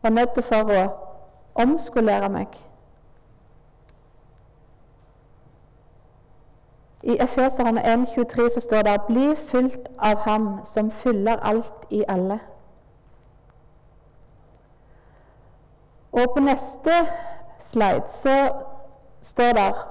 var 0.02 0.10
nødt 0.10 0.44
for 0.44 0.72
å 0.74 0.82
omskolere 1.54 2.28
meg. 2.28 2.58
I 7.02 7.16
Efeserne 7.22 7.82
1,23 7.94 8.50
så 8.54 8.60
står 8.60 8.82
det 8.82 9.00
'Bli 9.06 9.36
fylt 9.36 9.88
av 9.98 10.16
Ham 10.16 10.60
som 10.64 10.90
fyller 10.90 11.36
alt 11.36 11.86
i 11.90 12.04
alle'. 12.08 12.38
Og 16.12 16.34
på 16.34 16.40
neste 16.40 16.92
slide 17.60 18.02
så 18.08 18.52
står 19.28 19.52
der 19.60 19.84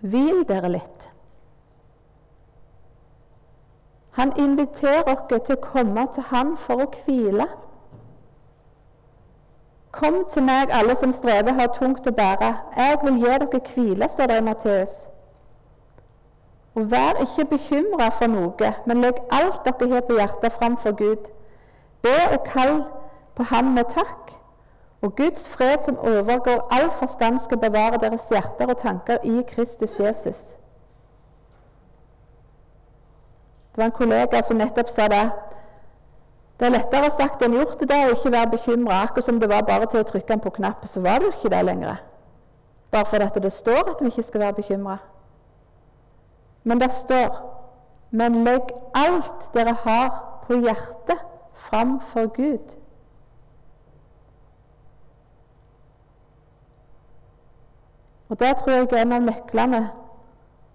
Hvil 0.00 0.44
dere 0.48 0.68
litt. 0.72 1.10
Han 4.18 4.32
inviterer 4.36 5.06
oss 5.12 5.26
til 5.28 5.54
å 5.54 5.60
komme 5.62 6.06
til 6.14 6.24
Han 6.32 6.56
for 6.58 6.82
å 6.84 6.88
hvile. 7.04 7.46
Kom 9.92 10.24
til 10.32 10.42
meg, 10.46 10.70
alle 10.70 10.96
som 10.96 11.12
strever 11.12 11.54
har 11.58 11.70
tungt 11.76 12.06
å 12.06 12.14
bære. 12.14 12.50
Jeg 12.76 12.98
vil 13.04 13.20
gi 13.22 13.38
dere 13.44 13.60
hvile, 13.74 14.08
står 14.08 14.26
det 14.30 14.38
i 14.38 14.46
Matteus. 14.48 14.96
Og 16.74 16.90
vær 16.90 17.22
ikke 17.22 17.48
bekymra 17.54 18.10
for 18.18 18.30
noe, 18.30 18.74
men 18.86 19.02
legg 19.04 19.18
alt 19.30 19.64
dere 19.66 19.90
har 19.94 20.04
på 20.08 20.18
hjertet, 20.18 20.52
framfor 20.58 20.94
Gud. 20.98 21.32
Be 22.02 22.16
og 22.32 22.44
kall 22.46 22.76
på 23.36 23.46
Ham 23.52 23.74
med 23.74 23.90
takk. 23.94 24.39
Og 25.02 25.16
Guds 25.16 25.48
fred, 25.48 25.76
som 25.84 25.98
overgår 25.98 26.68
all 26.70 26.90
forstand, 26.90 27.38
skal 27.38 27.58
bevare 27.58 27.98
deres 28.00 28.28
hjerter 28.30 28.66
og 28.66 28.78
tanker 28.78 29.18
i 29.24 29.42
Kristus 29.48 30.00
Jesus. 30.00 30.56
Det 33.70 33.76
var 33.76 33.84
en 33.84 33.92
kollega 33.92 34.42
som 34.42 34.56
nettopp 34.56 34.88
sa 34.88 35.08
det. 35.08 35.30
Det 36.60 36.66
er 36.66 36.74
lettere 36.74 37.10
sagt 37.16 37.42
enn 37.42 37.54
gjort 37.56 37.80
det 37.80 37.96
å 37.96 38.12
ikke 38.12 38.32
være 38.34 38.50
bekymra. 38.52 39.02
Akkurat 39.06 39.24
som 39.24 39.38
det 39.40 39.48
var 39.48 39.62
bare 39.64 39.86
til 39.88 40.02
å 40.02 40.08
trykke 40.08 40.28
den 40.28 40.42
på 40.44 40.52
knappen, 40.58 40.88
så 40.88 41.00
var 41.00 41.18
det 41.18 41.30
jo 41.30 41.36
ikke 41.36 41.52
det 41.54 41.62
lenger. 41.64 42.02
Bare 42.90 43.06
fordi 43.08 43.40
det 43.40 43.52
står 43.52 43.94
at 43.94 44.02
vi 44.02 44.10
ikke 44.12 44.26
skal 44.26 44.40
være 44.40 44.58
bekymra. 44.58 44.98
Men 46.64 46.80
det 46.80 46.92
står 46.92 47.46
Men 48.10 48.44
legg 48.44 48.72
alt 48.94 49.52
dere 49.54 49.72
har 49.84 50.08
på 50.46 50.56
hjertet, 50.58 51.20
fram 51.54 52.00
for 52.00 52.26
Gud. 52.26 52.74
Og 58.30 58.40
Det 58.40 58.56
tror 58.56 58.72
jeg 58.72 58.88
er 58.92 59.02
en 59.02 59.12
av 59.12 59.20
nøklene. 59.20 59.90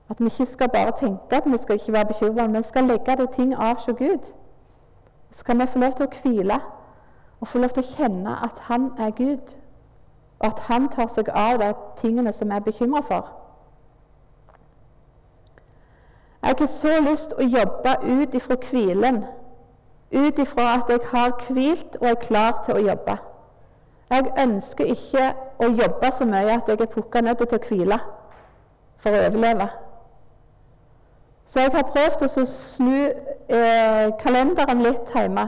At 0.09 0.19
vi 0.19 0.25
ikke 0.25 0.45
skal 0.45 0.69
bare 0.69 0.91
tenke 0.99 1.35
at 1.35 1.43
vi 1.45 1.57
skal 1.57 1.75
ikke 1.75 1.93
være 1.93 2.05
bekymra, 2.05 2.47
men 2.47 2.57
vi 2.57 2.63
skal 2.63 2.83
legge 2.83 3.15
det 3.17 3.29
ting 3.35 3.55
av 3.55 3.75
hos 3.75 3.85
Gud. 3.85 4.33
Så 5.31 5.45
kan 5.45 5.59
vi 5.59 5.67
få 5.67 5.79
lov 5.79 5.91
til 5.91 6.05
å 6.05 6.09
hvile 6.21 6.59
og 7.41 7.47
få 7.47 7.59
lov 7.59 7.69
til 7.69 7.83
å 7.83 7.95
kjenne 7.97 8.35
at 8.43 8.59
Han 8.59 8.91
er 8.97 9.09
Gud, 9.11 9.55
og 10.39 10.47
at 10.47 10.59
Han 10.59 10.89
tar 10.89 11.07
seg 11.07 11.29
av 11.29 11.59
de 11.59 11.73
tingene 12.01 12.33
som 12.33 12.49
vi 12.49 12.55
er 12.55 12.59
bekymra 12.59 13.01
for. 13.01 13.31
Jeg 16.43 16.55
har 16.59 16.65
så 16.65 16.99
lyst 17.09 17.29
til 17.29 17.37
å 17.37 17.49
jobbe 17.59 17.95
ut 18.03 18.33
ifra 18.33 18.55
hvilen, 18.69 19.23
ut 20.11 20.39
ifra 20.39 20.73
at 20.75 20.89
jeg 20.89 20.99
har 21.11 21.31
hvilt 21.49 21.97
og 22.01 22.07
er 22.07 22.21
klar 22.21 22.61
til 22.65 22.75
å 22.75 22.85
jobbe. 22.91 23.17
Jeg 24.09 24.31
ønsker 24.37 24.85
ikke 24.85 25.33
å 25.59 25.69
jobbe 25.71 26.11
så 26.11 26.25
mye 26.25 26.57
at 26.57 26.69
jeg 26.69 26.81
er 26.81 26.91
pukka 26.91 27.21
nødt 27.21 27.43
til 27.43 27.57
å 27.57 27.67
hvile 27.69 27.99
for 29.01 29.15
å 29.15 29.27
overleve. 29.27 29.67
Så 31.45 31.59
jeg 31.59 31.71
har 31.75 31.91
prøvd 31.93 32.25
å 32.25 32.45
snu 32.49 32.97
eh, 33.05 34.07
kalenderen 34.21 34.81
litt 34.81 35.13
hjemme 35.13 35.47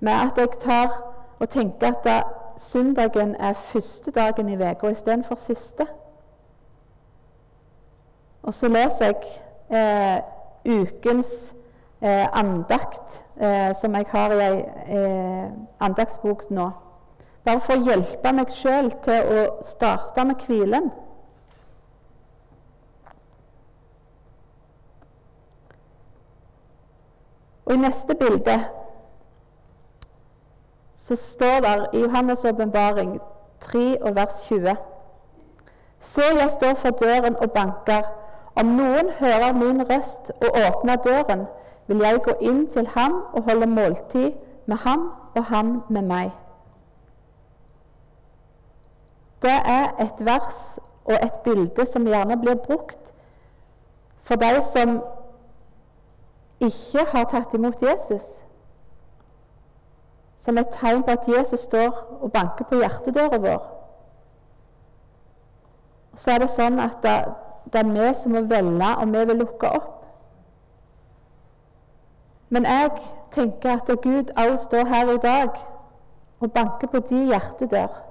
med 0.00 0.12
at 0.14 0.38
jeg 0.38 0.58
tar 0.60 0.96
og 1.38 1.48
tenker 1.48 1.92
at 1.92 2.04
da, 2.04 2.16
søndagen 2.58 3.36
er 3.38 3.54
første 3.54 4.10
dagen 4.10 4.48
i 4.48 4.58
uka 4.58 4.90
istedenfor 4.90 5.38
siste. 5.40 5.86
Og 8.42 8.54
så 8.54 8.68
leser 8.68 9.04
jeg 9.06 9.16
eh, 9.70 10.20
ukens 10.64 11.54
eh, 12.00 12.26
andakt, 12.32 13.24
eh, 13.40 13.76
som 13.80 13.94
jeg 13.94 14.06
har 14.10 14.34
i 14.34 14.40
ei 14.44 14.60
eh, 14.96 15.50
andaktsbok 15.80 16.50
nå. 16.50 16.70
Bare 17.44 17.60
for 17.60 17.76
å 17.76 17.84
hjelpe 17.86 18.32
meg 18.36 18.52
sjøl 18.52 18.90
til 19.04 19.30
å 19.32 19.44
starte 19.66 20.24
med 20.28 20.42
hvilen. 20.46 20.90
Og 27.64 27.74
I 27.76 27.80
neste 27.80 28.14
bilde 28.18 28.58
så 30.98 31.16
står 31.16 31.60
det 31.64 31.74
i 31.92 32.02
Johannes' 32.02 32.44
åpenbaring 32.48 33.20
3 33.60 34.02
og 34.02 34.16
vers 34.16 34.42
20 34.48 34.76
Se, 36.00 36.22
jeg 36.40 36.50
står 36.50 36.74
for 36.74 36.90
døren 36.90 37.36
og 37.36 37.50
banker. 37.52 38.02
Om 38.56 38.66
noen 38.66 39.10
hører 39.18 39.52
min 39.52 39.82
røst 39.90 40.32
og 40.40 40.48
åpner 40.66 40.96
døren, 40.96 41.46
vil 41.86 42.00
jeg 42.00 42.22
gå 42.24 42.32
inn 42.40 42.66
til 42.72 42.88
ham 42.96 43.12
og 43.32 43.42
holde 43.42 43.66
måltid 43.66 44.32
med 44.66 44.76
ham 44.76 45.10
og 45.36 45.44
han 45.44 45.82
med 45.88 46.02
meg. 46.02 46.30
Det 49.42 49.56
er 49.64 49.88
et 50.00 50.24
vers 50.24 50.78
og 51.04 51.14
et 51.14 51.32
bilde 51.44 51.86
som 51.86 52.06
gjerne 52.06 52.36
blir 52.40 52.54
brukt 52.54 53.12
for 54.20 54.34
de 54.34 54.62
som 54.72 55.00
ikke 56.60 57.04
har 57.12 57.24
tatt 57.24 57.54
imot 57.54 57.82
Jesus. 57.82 58.26
Som 60.38 60.58
et 60.58 60.68
tegn 60.72 61.02
på 61.02 61.10
at 61.10 61.28
Jesus 61.28 61.60
står 61.60 62.18
og 62.20 62.32
banker 62.32 62.64
på 62.64 62.78
hjertedøra 62.78 63.38
vår. 63.38 63.64
Så 66.16 66.30
er 66.30 66.44
det 66.44 66.50
sånn 66.52 66.78
at 66.80 67.00
det, 67.02 67.80
er 67.80 67.90
vi 67.90 68.12
som 68.14 68.36
må 68.36 68.44
velge 68.50 68.92
om 69.02 69.16
vi 69.16 69.24
vil 69.24 69.40
lukke 69.40 69.72
opp. 69.80 69.96
Men 72.50 72.66
jeg 72.66 72.90
tenker 73.32 73.78
at 73.78 73.90
Gud 74.02 74.30
også 74.36 74.64
står 74.64 74.86
her 74.86 75.12
i 75.14 75.18
dag 75.22 75.58
og 76.40 76.52
banker 76.52 76.86
på 76.86 77.02
de 77.10 77.24
hjertedør 77.32 78.09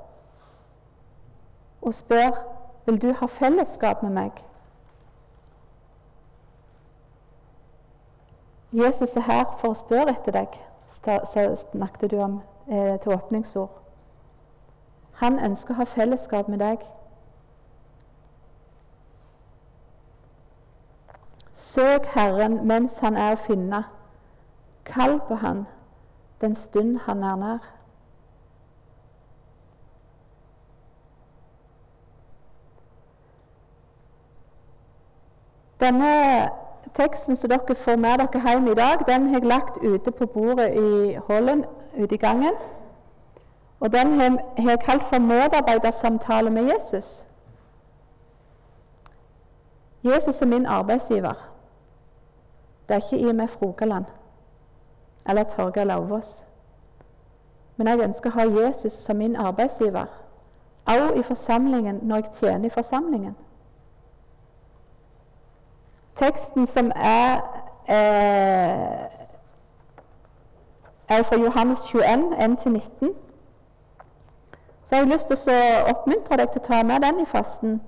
og 1.82 1.94
spør 1.94 2.32
vil 2.86 3.02
du 3.02 3.14
ha 3.14 3.26
fellesskap 3.26 4.04
med 4.04 4.10
meg. 4.10 4.32
Jesus 8.72 9.16
er 9.18 9.22
her 9.22 9.46
for 9.60 9.74
å 9.74 9.78
spørre 9.78 10.14
etter 10.14 10.36
deg, 10.36 10.60
snakket 10.90 12.12
du 12.12 12.20
om 12.22 12.42
eh, 12.68 13.00
til 13.02 13.14
åpningsord. 13.14 13.72
Han 15.22 15.40
ønsker 15.40 15.74
å 15.74 15.82
ha 15.82 15.88
fellesskap 15.90 16.48
med 16.48 16.62
deg. 16.62 16.86
Søk 21.56 22.06
Herren 22.14 22.62
mens 22.68 23.02
han 23.04 23.18
er 23.18 23.36
å 23.36 23.44
finne. 23.48 23.84
Kall 24.86 25.20
på 25.28 25.36
Han 25.36 25.66
den 26.42 26.56
stund 26.56 27.00
han 27.06 27.24
er 27.24 27.36
nær. 27.36 27.79
Denne 35.80 36.50
teksten 36.94 37.36
som 37.36 37.50
dere 37.50 37.76
får 37.76 37.96
med 37.96 38.20
dere 38.20 38.42
hjem 38.48 38.68
i 38.68 38.74
dag, 38.74 39.06
den 39.08 39.28
har 39.28 39.40
jeg 39.40 39.48
lagt 39.48 39.78
ute 39.84 40.12
på 40.12 40.26
bordet 40.26 40.74
i 40.76 41.18
hallen 41.30 41.66
ute 41.98 42.16
i 42.16 42.18
gangen. 42.18 42.54
Og 43.80 43.94
den 43.94 44.20
har 44.58 44.70
jeg 44.70 44.80
kalt 44.80 45.04
for 45.04 45.20
'Medarbeidersamtale 45.20 46.50
med 46.50 46.72
Jesus'. 46.72 47.26
Jesus 50.04 50.42
er 50.42 50.46
min 50.46 50.66
arbeidsgiver. 50.66 51.34
Det 52.88 52.96
er 52.96 53.14
ikke 53.14 53.30
IMF 53.30 53.62
Rogaland 53.62 54.06
eller 55.30 55.44
Torgeir 55.44 55.84
Lauvås. 55.84 56.46
Men 57.78 57.88
jeg 57.88 58.00
ønsker 58.00 58.30
å 58.30 58.34
ha 58.34 58.66
Jesus 58.66 58.94
som 58.94 59.16
min 59.16 59.36
arbeidsgiver, 59.36 60.06
også 60.86 61.14
i 61.14 61.24
forsamlingen 61.24 62.00
når 62.04 62.16
jeg 62.16 62.26
tjener 62.40 62.66
i 62.66 62.70
forsamlingen. 62.70 63.36
Teksten 66.20 66.68
som 66.68 66.92
er 66.96 67.40
eh, 67.90 69.10
er 71.10 71.24
fra 71.24 71.36
Johannes 71.36 71.80
21, 71.80 72.34
1-19. 72.34 73.14
Så 74.84 74.96
jeg 74.96 75.06
har 75.06 75.14
lyst 75.14 75.28
til 75.28 75.54
å 75.54 75.94
oppmuntre 75.94 76.38
deg 76.38 76.52
til 76.54 76.62
å 76.62 76.66
ta 76.66 76.84
med 76.84 77.02
den 77.06 77.22
i 77.22 77.26
fasten, 77.30 77.80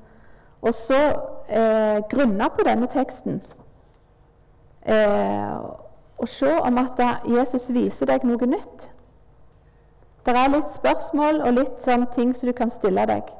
og 0.62 0.74
så 0.74 1.00
eh, 1.50 2.02
grunne 2.10 2.50
på 2.50 2.66
denne 2.66 2.88
teksten. 2.88 3.42
Eh, 4.86 5.58
og 6.18 6.30
se 6.30 6.52
om 6.60 6.78
at 6.78 7.02
Jesus 7.26 7.70
viser 7.74 8.06
deg 8.06 8.26
noe 8.26 8.46
nytt. 8.46 8.90
Det 10.26 10.38
er 10.38 10.54
litt 10.54 10.74
spørsmål 10.74 11.42
og 11.42 11.56
litt 11.58 11.82
sånn 11.82 12.06
ting 12.14 12.36
som 12.38 12.50
du 12.50 12.54
kan 12.54 12.70
stille 12.70 13.06
deg. 13.10 13.32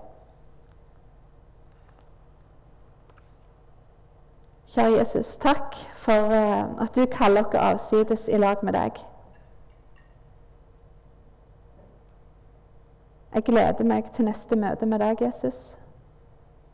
Kjære 4.72 4.98
Jesus, 4.98 5.38
takk 5.38 5.76
for 5.96 6.12
eh, 6.32 6.82
at 6.82 6.96
du 6.96 7.06
kaller 7.12 7.44
oss 7.44 7.56
avsides 7.56 8.28
i 8.28 8.38
lag 8.38 8.56
med 8.64 8.74
deg. 8.74 8.92
Jeg 13.34 13.44
gleder 13.44 13.84
meg 13.84 14.12
til 14.16 14.26
neste 14.26 14.56
møte 14.56 14.86
med 14.86 15.00
deg, 15.00 15.22
Jesus. 15.22 15.80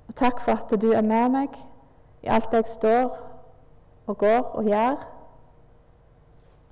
Og 0.08 0.16
takk 0.16 0.42
for 0.42 0.52
at 0.52 0.82
du 0.82 0.92
er 0.92 1.02
med 1.02 1.30
meg 1.30 1.58
i 2.24 2.30
alt 2.30 2.54
jeg 2.54 2.70
står 2.70 3.18
og 4.08 4.18
går 4.18 4.42
og 4.42 4.70
gjør. 4.70 4.96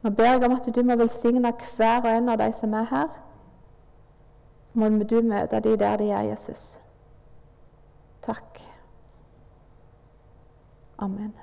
Nå 0.01 0.09
ber 0.09 0.31
jeg 0.31 0.45
om 0.45 0.55
at 0.55 0.75
du 0.75 0.83
må 0.83 0.95
velsigne 0.95 1.53
hver 1.77 2.05
og 2.05 2.17
en 2.17 2.29
av 2.29 2.37
de 2.37 2.53
som 2.53 2.73
er 2.73 2.85
her. 2.91 3.09
Må 4.73 4.89
du 4.89 5.21
møte 5.21 5.59
de 5.59 5.77
der 5.77 5.97
de 5.97 6.11
er, 6.11 6.21
Jesus. 6.21 6.79
Takk. 8.21 8.74
Amen. 10.99 11.33